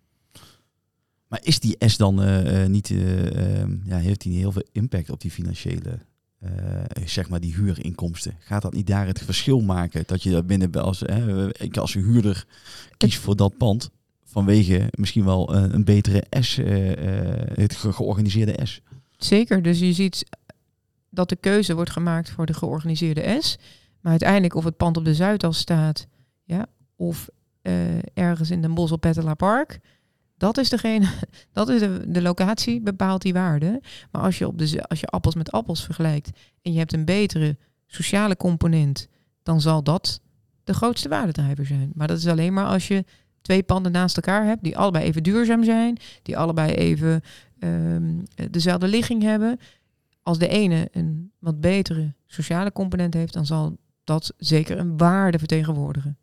Maar 1.36 1.44
is 1.46 1.60
die 1.60 1.76
S 1.80 1.98
dan 1.98 2.22
eh, 2.22 2.64
eh, 2.64 2.70
niet, 2.70 2.90
eh, 2.90 3.60
ehm, 3.62 3.78
ja, 3.84 3.98
heeft 3.98 4.22
die 4.22 4.32
niet 4.32 4.40
heel 4.42 4.52
veel 4.52 4.68
impact 4.72 5.10
op 5.10 5.22
die 5.22 5.32
financiële, 5.32 6.00
zeg 7.06 7.30
maar 7.30 7.40
die 7.40 7.54
huurinkomsten? 7.54 8.36
Gaat 8.40 8.62
dat 8.62 8.74
niet 8.74 8.88
daar 8.88 9.08
het 9.08 9.22
verschil 9.22 9.60
maken? 9.62 10.04
Dat 10.06 10.24
je 10.24 10.32
daar 10.32 10.46
binnen, 10.46 10.72
als, 10.72 11.04
eh, 11.04 11.48
ik 11.48 11.78
als 11.78 11.94
huurder 11.94 12.46
kies 12.98 13.18
voor 13.18 13.36
dat 13.36 13.58
pand 13.58 13.90
vanwege 14.24 14.88
misschien 14.92 15.26
wel 15.26 15.56
een 15.56 15.84
betere 15.84 16.24
S, 16.40 16.56
het 17.54 17.76
ge- 17.76 17.94
georganiseerde 17.94 18.66
S. 18.66 18.82
Zeker, 19.18 19.62
dus 19.62 19.80
je 19.80 19.94
ziet 19.94 20.24
dat 21.10 21.30
de 21.30 21.36
keuze 21.36 21.76
wordt 21.76 21.92
gemaakt 21.92 22.30
voor 22.30 22.46
de 22.46 22.54
georganiseerde 22.54 23.38
S. 23.40 23.58
Maar 24.02 24.12
uiteindelijk 24.12 24.56
of 24.56 24.64
het 24.64 24.78
pand 24.78 24.98
op 24.98 25.06
de 25.06 25.16
Zuidas 25.16 25.58
staat, 25.58 26.08
ja, 26.44 26.66
of 26.96 27.30
ergens 28.14 28.52
in 28.52 28.62
Den 28.62 28.74
Bosch 28.74 28.92
op 28.94 29.36
Park, 29.38 29.80
dat 30.38 30.58
is 30.58 30.70
degene, 30.70 31.08
dat 31.52 31.70
is 31.70 31.80
de, 31.80 32.04
de 32.08 32.22
locatie 32.22 32.82
bepaalt 32.82 33.22
die 33.22 33.34
waarde. 33.34 33.82
Maar 34.12 34.22
als 34.22 34.38
je, 34.38 34.48
op 34.48 34.58
de, 34.58 34.84
als 34.88 35.00
je 35.00 35.08
appels 35.08 35.36
met 35.36 35.52
appels 35.52 35.84
vergelijkt 35.84 36.30
en 36.62 36.72
je 36.72 36.78
hebt 36.78 36.94
een 36.94 37.06
betere 37.06 37.58
sociale 37.88 38.38
component, 38.38 39.08
dan 39.44 39.62
zal 39.62 39.84
dat 39.84 40.22
de 40.64 40.74
grootste 40.74 41.10
waardedrijver 41.10 41.66
zijn. 41.66 41.92
Maar 41.94 42.08
dat 42.08 42.18
is 42.18 42.28
alleen 42.28 42.54
maar 42.54 42.66
als 42.66 42.88
je 42.88 43.06
twee 43.42 43.64
panden 43.64 43.92
naast 43.92 44.16
elkaar 44.16 44.46
hebt 44.46 44.64
die 44.64 44.78
allebei 44.78 45.06
even 45.06 45.24
duurzaam 45.24 45.64
zijn, 45.64 45.98
die 46.22 46.38
allebei 46.38 46.72
even 46.72 47.22
ehm, 47.60 48.20
dezelfde 48.52 48.88
ligging 48.88 49.22
hebben. 49.22 49.60
Als 50.24 50.38
de 50.38 50.48
ene 50.48 50.88
een 50.92 51.32
wat 51.40 51.62
betere 51.62 52.14
sociale 52.26 52.72
component 52.72 53.14
heeft, 53.14 53.34
dan 53.34 53.46
zal 53.46 53.78
dat 54.04 54.34
zeker 54.38 54.78
een 54.78 54.98
waarde 54.98 55.40
vertegenwoordigen. 55.40 56.18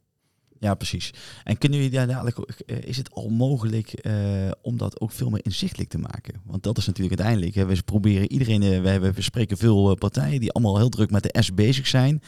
Ja, 0.63 0.75
precies. 0.75 1.11
En 1.45 1.59
kunnen 1.59 1.79
jullie 1.79 1.95
daar 1.95 2.07
dadelijk, 2.07 2.39
eh, 2.39 2.77
is 2.83 2.97
het 2.97 3.11
al 3.13 3.29
mogelijk 3.29 3.93
eh, 3.93 4.13
om 4.61 4.77
dat 4.77 5.01
ook 5.01 5.11
veel 5.11 5.31
meer 5.31 5.45
inzichtelijk 5.45 5.91
te 5.91 5.99
maken? 5.99 6.41
Want 6.45 6.63
dat 6.63 6.79
is 6.79 6.87
natuurlijk 6.87 7.21
uiteindelijk, 7.21 7.57
hè, 7.57 7.67
we 7.67 7.83
proberen 7.83 8.33
iedereen, 8.33 8.63
eh, 8.63 8.81
we, 8.81 8.89
hebben, 8.89 9.13
we 9.13 9.23
spreken 9.23 9.57
veel 9.57 9.95
partijen 9.95 10.41
die 10.41 10.53
allemaal 10.53 10.77
heel 10.77 10.89
druk 10.89 11.11
met 11.11 11.23
de 11.23 11.43
S 11.43 11.55
bezig 11.55 11.87
zijn, 11.87 12.23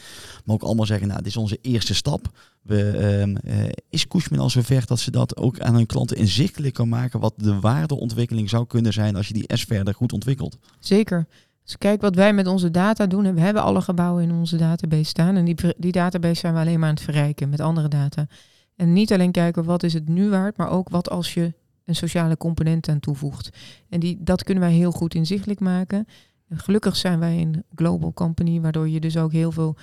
maar 0.45 0.55
ook 0.55 0.63
allemaal 0.63 0.85
zeggen, 0.85 1.07
nou, 1.07 1.19
dit 1.19 1.27
is 1.27 1.37
onze 1.37 1.59
eerste 1.61 1.93
stap. 1.93 2.31
We, 2.65 2.89
ehm, 2.89 3.35
eh, 3.35 3.69
is 3.89 4.07
Cushman 4.07 4.39
al 4.39 4.49
zover 4.49 4.85
dat 4.85 4.99
ze 4.99 5.11
dat 5.11 5.37
ook 5.37 5.59
aan 5.59 5.75
hun 5.75 5.85
klanten 5.85 6.17
inzichtelijk 6.17 6.73
kan 6.73 6.89
maken, 6.89 7.19
wat 7.19 7.33
de 7.37 7.59
waardeontwikkeling 7.59 8.49
zou 8.49 8.67
kunnen 8.67 8.93
zijn 8.93 9.15
als 9.15 9.27
je 9.27 9.33
die 9.33 9.57
S 9.57 9.63
verder 9.63 9.93
goed 9.93 10.13
ontwikkelt? 10.13 10.57
Zeker. 10.79 11.27
Dus 11.65 11.77
kijk 11.77 12.01
wat 12.01 12.15
wij 12.15 12.33
met 12.33 12.47
onze 12.47 12.71
data 12.71 13.05
doen. 13.05 13.25
En 13.25 13.35
we 13.35 13.41
hebben 13.41 13.63
alle 13.63 13.81
gebouwen 13.81 14.23
in 14.23 14.31
onze 14.31 14.57
database 14.57 15.03
staan. 15.03 15.35
En 15.35 15.45
die, 15.45 15.55
die 15.77 15.91
database 15.91 16.39
zijn 16.39 16.53
we 16.53 16.59
alleen 16.59 16.79
maar 16.79 16.89
aan 16.89 16.95
het 16.95 17.03
verrijken 17.03 17.49
met 17.49 17.59
andere 17.59 17.87
data. 17.87 18.27
En 18.75 18.93
niet 18.93 19.13
alleen 19.13 19.31
kijken 19.31 19.63
wat 19.63 19.83
is 19.83 19.93
het 19.93 20.07
nu 20.07 20.29
waard, 20.29 20.57
maar 20.57 20.69
ook 20.69 20.89
wat 20.89 21.09
als 21.09 21.33
je 21.33 21.53
een 21.85 21.95
sociale 21.95 22.37
component 22.37 22.89
aan 22.89 22.99
toevoegt. 22.99 23.49
En 23.89 23.99
die, 23.99 24.17
dat 24.21 24.43
kunnen 24.43 24.63
wij 24.63 24.73
heel 24.73 24.91
goed 24.91 25.15
inzichtelijk 25.15 25.59
maken. 25.59 26.07
En 26.49 26.59
gelukkig 26.59 26.95
zijn 26.95 27.19
wij 27.19 27.41
een 27.41 27.63
global 27.75 28.13
company, 28.13 28.61
waardoor 28.61 28.89
je 28.89 28.99
dus 28.99 29.17
ook 29.17 29.31
heel 29.31 29.51
veel 29.51 29.75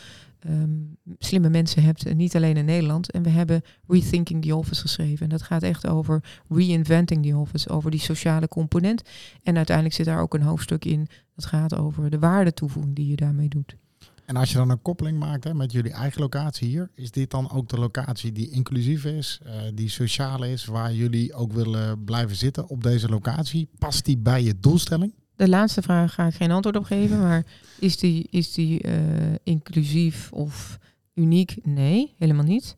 ehm, 0.45 0.71
slimme 1.19 1.49
mensen 1.49 1.83
hebt. 1.83 2.07
En 2.07 2.17
niet 2.17 2.37
alleen 2.37 2.57
in 2.57 2.65
Nederland. 2.65 3.11
En 3.11 3.23
we 3.23 3.31
hebben 3.31 3.63
Rethinking 3.87 4.43
the 4.43 4.57
Office 4.57 4.81
geschreven. 4.81 5.25
En 5.25 5.29
dat 5.29 5.43
gaat 5.43 5.63
echt 5.63 5.87
over 5.87 6.25
reinventing 6.49 7.27
the 7.27 7.37
office, 7.37 7.69
over 7.69 7.91
die 7.91 8.01
sociale 8.01 8.49
component. 8.49 9.03
En 9.43 9.57
uiteindelijk 9.57 9.97
zit 9.97 10.07
daar 10.07 10.21
ook 10.21 10.35
een 10.35 10.43
hoofdstuk 10.43 10.85
in 10.85 11.09
dat 11.35 11.47
gaat 11.47 11.75
over 11.75 12.11
de 12.11 12.19
waardetoevoeging 12.19 12.95
die 12.95 13.07
je 13.07 13.17
daarmee 13.17 13.49
doet. 13.49 13.77
En 14.25 14.37
als 14.37 14.51
je 14.51 14.57
dan 14.57 14.71
een 14.71 14.83
koppeling 14.83 15.19
maakt 15.19 15.45
hè, 15.45 15.55
met 15.55 15.73
jullie 15.73 15.93
eigen 15.93 16.21
locatie 16.21 16.69
hier, 16.69 16.91
is 16.95 17.11
dit 17.11 17.31
dan 17.31 17.51
ook 17.51 17.69
de 17.69 17.79
locatie 17.79 18.33
die 18.33 18.51
inclusief 18.51 19.05
is, 19.05 19.41
eh, 19.45 19.55
die 19.75 19.89
sociaal 19.89 20.45
is, 20.45 20.65
waar 20.65 20.95
jullie 20.95 21.35
ook 21.35 21.53
willen 21.53 22.05
blijven 22.05 22.37
zitten 22.37 22.69
op 22.69 22.83
deze 22.83 23.09
locatie? 23.09 23.69
Past 23.79 24.05
die 24.05 24.19
bij 24.19 24.43
je 24.43 24.59
doelstelling? 24.61 25.15
De 25.43 25.49
laatste 25.49 25.83
vraag 25.83 26.15
ga 26.15 26.27
ik 26.27 26.35
geen 26.35 26.51
antwoord 26.51 26.77
op 26.77 26.85
geven, 26.85 27.21
maar 27.21 27.47
is 27.79 27.97
die, 27.97 28.27
is 28.31 28.53
die 28.53 28.81
eh, 28.81 28.95
inclusief 29.43 30.33
of 30.33 30.79
uniek? 31.15 31.57
Nee, 31.63 32.15
helemaal 32.19 32.45
niet. 32.45 32.77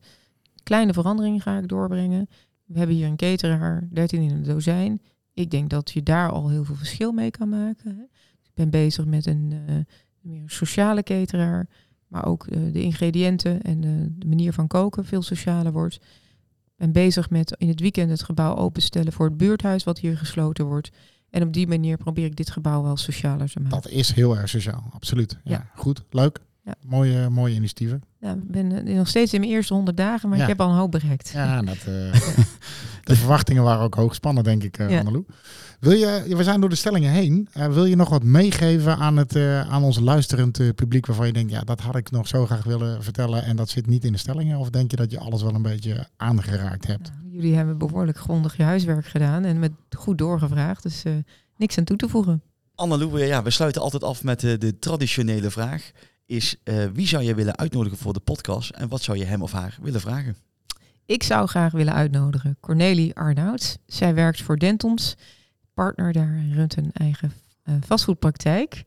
Kleine 0.63 0.93
veranderingen 0.93 1.41
ga 1.41 1.57
ik 1.57 1.67
doorbrengen. 1.67 2.29
We 2.65 2.77
hebben 2.77 2.95
hier 2.95 3.07
een 3.07 3.15
cateraar, 3.15 3.87
13 3.91 4.21
in 4.21 4.29
een 4.29 4.43
dozijn. 4.43 5.01
Ik 5.33 5.51
denk 5.51 5.69
dat 5.69 5.91
je 5.91 6.03
daar 6.03 6.31
al 6.31 6.49
heel 6.49 6.63
veel 6.63 6.75
verschil 6.75 7.11
mee 7.11 7.31
kan 7.31 7.49
maken. 7.49 8.09
Ik 8.43 8.53
ben 8.53 8.69
bezig 8.69 9.05
met 9.05 9.25
een 9.25 9.53
eh, 9.67 9.75
meer 10.21 10.49
sociale 10.49 11.03
cateraar, 11.03 11.67
maar 12.07 12.25
ook 12.25 12.47
eh, 12.47 12.59
de 12.71 12.81
ingrediënten 12.81 13.61
en 13.61 13.81
de 13.81 14.25
manier 14.27 14.53
van 14.53 14.67
koken 14.67 15.05
veel 15.05 15.21
socialer 15.21 15.71
wordt. 15.71 15.95
Ik 15.95 16.01
ben 16.75 16.91
bezig 16.91 17.29
met 17.29 17.55
in 17.57 17.67
het 17.67 17.79
weekend 17.79 18.09
het 18.09 18.23
gebouw 18.23 18.55
openstellen 18.55 19.13
voor 19.13 19.25
het 19.25 19.37
buurthuis 19.37 19.83
wat 19.83 19.99
hier 19.99 20.17
gesloten 20.17 20.65
wordt. 20.65 20.91
En 21.35 21.43
op 21.43 21.53
die 21.53 21.67
manier 21.67 21.97
probeer 21.97 22.25
ik 22.25 22.35
dit 22.35 22.49
gebouw 22.49 22.83
wel 22.83 22.97
socialer 22.97 23.51
te 23.51 23.59
maken. 23.59 23.81
Dat 23.81 23.91
is 23.91 24.11
heel 24.13 24.37
erg 24.37 24.49
sociaal, 24.49 24.83
absoluut. 24.93 25.37
Ja, 25.43 25.51
Ja. 25.51 25.65
Goed, 25.75 26.03
leuk. 26.09 26.39
Ja. 26.63 26.75
Mooie, 26.85 27.29
mooie 27.29 27.53
initiatieven. 27.55 28.01
Ja, 28.19 28.31
ik 28.31 28.51
ben 28.51 28.85
eh, 28.87 28.95
nog 28.95 29.07
steeds 29.07 29.33
in 29.33 29.39
mijn 29.39 29.51
eerste 29.51 29.73
honderd 29.73 29.97
dagen, 29.97 30.29
maar 30.29 30.37
Ja. 30.37 30.43
ik 30.43 30.49
heb 30.49 30.61
al 30.61 30.69
een 30.69 30.77
hoop 30.77 30.91
bereikt. 30.91 31.29
Ja, 31.33 31.61
dat, 31.71 31.75
eh, 31.77 31.83
de 33.03 33.15
verwachtingen 33.15 33.63
waren 33.63 33.83
ook 33.83 33.95
hoog 33.95 34.09
gespannen, 34.09 34.43
denk 34.43 34.63
ik, 34.63 34.77
eh 34.77 34.89
Ja. 34.89 34.99
Annelou. 34.99 35.25
Wil 35.79 35.91
je, 35.91 36.35
we 36.35 36.43
zijn 36.43 36.59
door 36.59 36.69
de 36.69 36.75
stellingen 36.75 37.11
heen. 37.11 37.47
Eh, 37.53 37.67
wil 37.67 37.85
je 37.85 37.95
nog 37.95 38.09
wat 38.09 38.23
meegeven 38.23 38.97
aan, 38.97 39.17
het, 39.17 39.35
eh, 39.35 39.59
aan 39.73 39.83
ons 39.83 39.99
luisterend 39.99 40.59
eh, 40.59 40.69
publiek 40.75 41.05
waarvan 41.05 41.27
je 41.27 41.33
denkt, 41.33 41.51
ja, 41.51 41.61
dat 41.61 41.79
had 41.81 41.95
ik 41.95 42.11
nog 42.11 42.27
zo 42.27 42.45
graag 42.45 42.63
willen 42.63 43.03
vertellen 43.03 43.43
en 43.43 43.55
dat 43.55 43.69
zit 43.69 43.87
niet 43.87 44.03
in 44.03 44.11
de 44.11 44.17
stellingen? 44.17 44.57
Of 44.57 44.69
denk 44.69 44.91
je 44.91 44.97
dat 44.97 45.11
je 45.11 45.19
alles 45.19 45.41
wel 45.41 45.53
een 45.55 45.61
beetje 45.61 46.07
aangeraakt 46.17 46.87
hebt? 46.87 47.11
Jullie 47.35 47.55
hebben 47.55 47.77
behoorlijk 47.77 48.17
grondig 48.17 48.57
je 48.57 48.63
huiswerk 48.63 49.05
gedaan 49.05 49.43
en 49.43 49.59
met 49.59 49.71
goed 49.97 50.17
doorgevraagd, 50.17 50.83
dus 50.83 51.03
eh, 51.03 51.13
niks 51.57 51.77
aan 51.77 51.83
toe 51.83 51.97
te 51.97 52.09
voegen. 52.09 52.41
Annelou, 52.75 53.21
eh, 53.21 53.27
ja, 53.27 53.43
we 53.43 53.49
sluiten 53.49 53.81
altijd 53.81 54.03
af 54.03 54.23
met 54.23 54.43
eh, 54.43 54.59
de 54.59 54.79
traditionele 54.79 55.51
vraag. 55.51 55.91
Is 56.25 56.55
eh, 56.63 56.85
wie 56.93 57.07
zou 57.07 57.23
je 57.23 57.35
willen 57.35 57.57
uitnodigen 57.57 57.97
voor 57.97 58.13
de 58.13 58.19
podcast 58.19 58.69
en 58.69 58.87
wat 58.87 59.01
zou 59.01 59.17
je 59.17 59.25
hem 59.25 59.41
of 59.41 59.51
haar 59.51 59.77
willen 59.81 60.01
vragen? 60.01 60.35
Ik 61.05 61.23
zou 61.23 61.47
graag 61.47 61.71
willen 61.71 61.93
uitnodigen 61.93 62.57
Cornelie 62.59 63.15
Arnouds. 63.15 63.77
Zij 63.85 64.13
werkt 64.13 64.41
voor 64.41 64.57
Dentons, 64.57 65.15
partner 65.73 66.13
daar 66.13 66.33
en 66.33 66.53
runt 66.53 66.77
een 66.77 66.91
eigen 66.93 67.33
eh, 67.63 67.75
vastgoedpraktijk. 67.79 68.83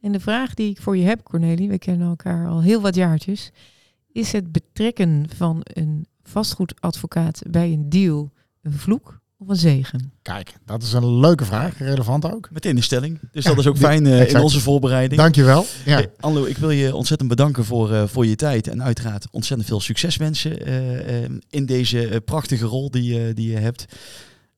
En 0.00 0.12
de 0.12 0.20
vraag 0.20 0.54
die 0.54 0.70
ik 0.70 0.80
voor 0.80 0.96
je 0.96 1.04
heb, 1.04 1.22
Cornelie, 1.22 1.68
we 1.68 1.78
kennen 1.78 2.08
elkaar 2.08 2.48
al 2.48 2.62
heel 2.62 2.80
wat 2.80 2.94
jaartjes. 2.94 3.50
Is 4.12 4.32
het 4.32 4.52
betrekken 4.52 5.26
van 5.36 5.60
een 5.62 6.06
vastgoedadvocaat 6.28 7.42
bij 7.50 7.72
een 7.72 7.88
deal 7.88 8.30
een 8.62 8.72
vloek 8.72 9.20
of 9.38 9.48
een 9.48 9.56
zegen? 9.56 10.12
Kijk, 10.22 10.54
dat 10.64 10.82
is 10.82 10.92
een 10.92 11.18
leuke 11.20 11.44
vraag. 11.44 11.78
Relevant 11.78 12.32
ook. 12.32 12.48
Meteen 12.52 12.74
de 12.76 12.82
stelling. 12.82 13.18
Dus 13.32 13.44
Ja, 13.44 13.50
dat 13.50 13.58
is 13.58 13.66
ook 13.66 13.76
fijn 13.76 14.06
eh, 14.06 14.28
in 14.28 14.40
onze 14.40 14.60
voorbereiding. 14.60 15.20
Dankjewel. 15.20 15.64
Ja, 15.84 15.94
Hey, 15.94 16.10
Anlo, 16.20 16.44
ik 16.44 16.56
wil 16.58 16.70
je 16.70 16.94
ontzettend 16.94 17.28
bedanken 17.28 17.64
voor, 17.64 17.92
eh, 17.92 18.06
voor 18.06 18.26
je 18.26 18.36
tijd. 18.36 18.66
En 18.68 18.82
uiteraard 18.82 19.26
ontzettend 19.30 19.68
veel 19.68 19.80
succes 19.80 20.16
wensen 20.16 20.66
eh, 20.66 21.24
in 21.50 21.66
deze 21.66 22.22
prachtige 22.24 22.64
rol 22.66 22.90
die, 22.90 23.14
je 23.14 23.34
die 23.34 23.50
je 23.50 23.58
hebt. 23.58 23.84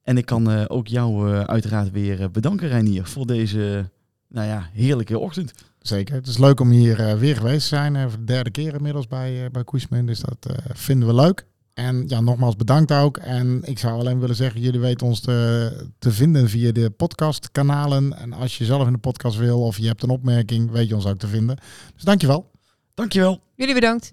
En 0.03 0.17
ik 0.19 0.27
kan 0.27 0.51
eh, 0.51 0.65
ook 0.69 0.87
jou 0.87 1.33
eh, 1.33 1.41
uiteraard 1.41 1.91
weer 1.91 2.31
bedanken, 2.31 2.69
Reinier, 2.69 3.07
voor 3.07 3.27
deze 3.27 3.91
nou 4.29 4.47
ja, 4.49 4.69
heerlijke 4.73 5.19
ochtend. 5.19 5.53
zeker. 5.79 6.15
Het 6.15 6.27
is 6.27 6.39
leuk 6.39 6.61
om 6.61 6.71
hier 6.71 7.01
eh, 7.09 7.15
weer 7.19 7.37
geweest 7.37 7.61
te 7.69 7.75
zijn. 7.75 8.11
voor 8.11 8.19
de 8.19 8.25
derde 8.25 8.51
keer 8.51 8.75
inmiddels 8.75 9.07
bij, 9.07 9.45
uh, 9.45 9.51
bij 9.51 9.65
Koesman. 9.65 10.07
Dus 10.07 10.21
dat 10.21 10.37
eh, 10.47 10.57
vinden 10.75 11.09
we 11.09 11.15
leuk. 11.15 11.47
En 11.75 12.05
ja, 12.07 12.21
nogmaals 12.21 12.57
bedankt 12.57 12.93
ook. 12.93 13.17
En 13.17 13.61
ik 13.65 13.79
zou 13.79 13.99
alleen 13.99 14.21
willen 14.21 14.37
zeggen, 14.37 14.61
jullie 14.61 14.81
weten 14.81 15.07
ons 15.07 15.21
te, 15.21 15.71
te 15.99 16.11
vinden 16.11 16.49
via 16.49 16.73
de 16.73 16.91
podcastkanalen. 16.91 18.19
En 18.19 18.33
als 18.33 18.59
je 18.59 18.65
zelf 18.65 18.87
in 18.87 18.93
de 18.93 18.99
podcast 18.99 19.37
wil 19.37 19.61
of 19.63 19.79
je 19.79 19.87
hebt 19.87 20.03
een 20.03 20.11
opmerking, 20.11 20.71
weet 20.71 20.89
je 20.89 20.95
ons 20.95 21.07
ook 21.07 21.19
te 21.19 21.27
vinden. 21.27 21.59
Dus 21.95 22.05
dankjewel. 22.05 22.51
Dankjewel. 22.95 23.41
Jullie 23.55 23.75
bedankt. 23.75 24.13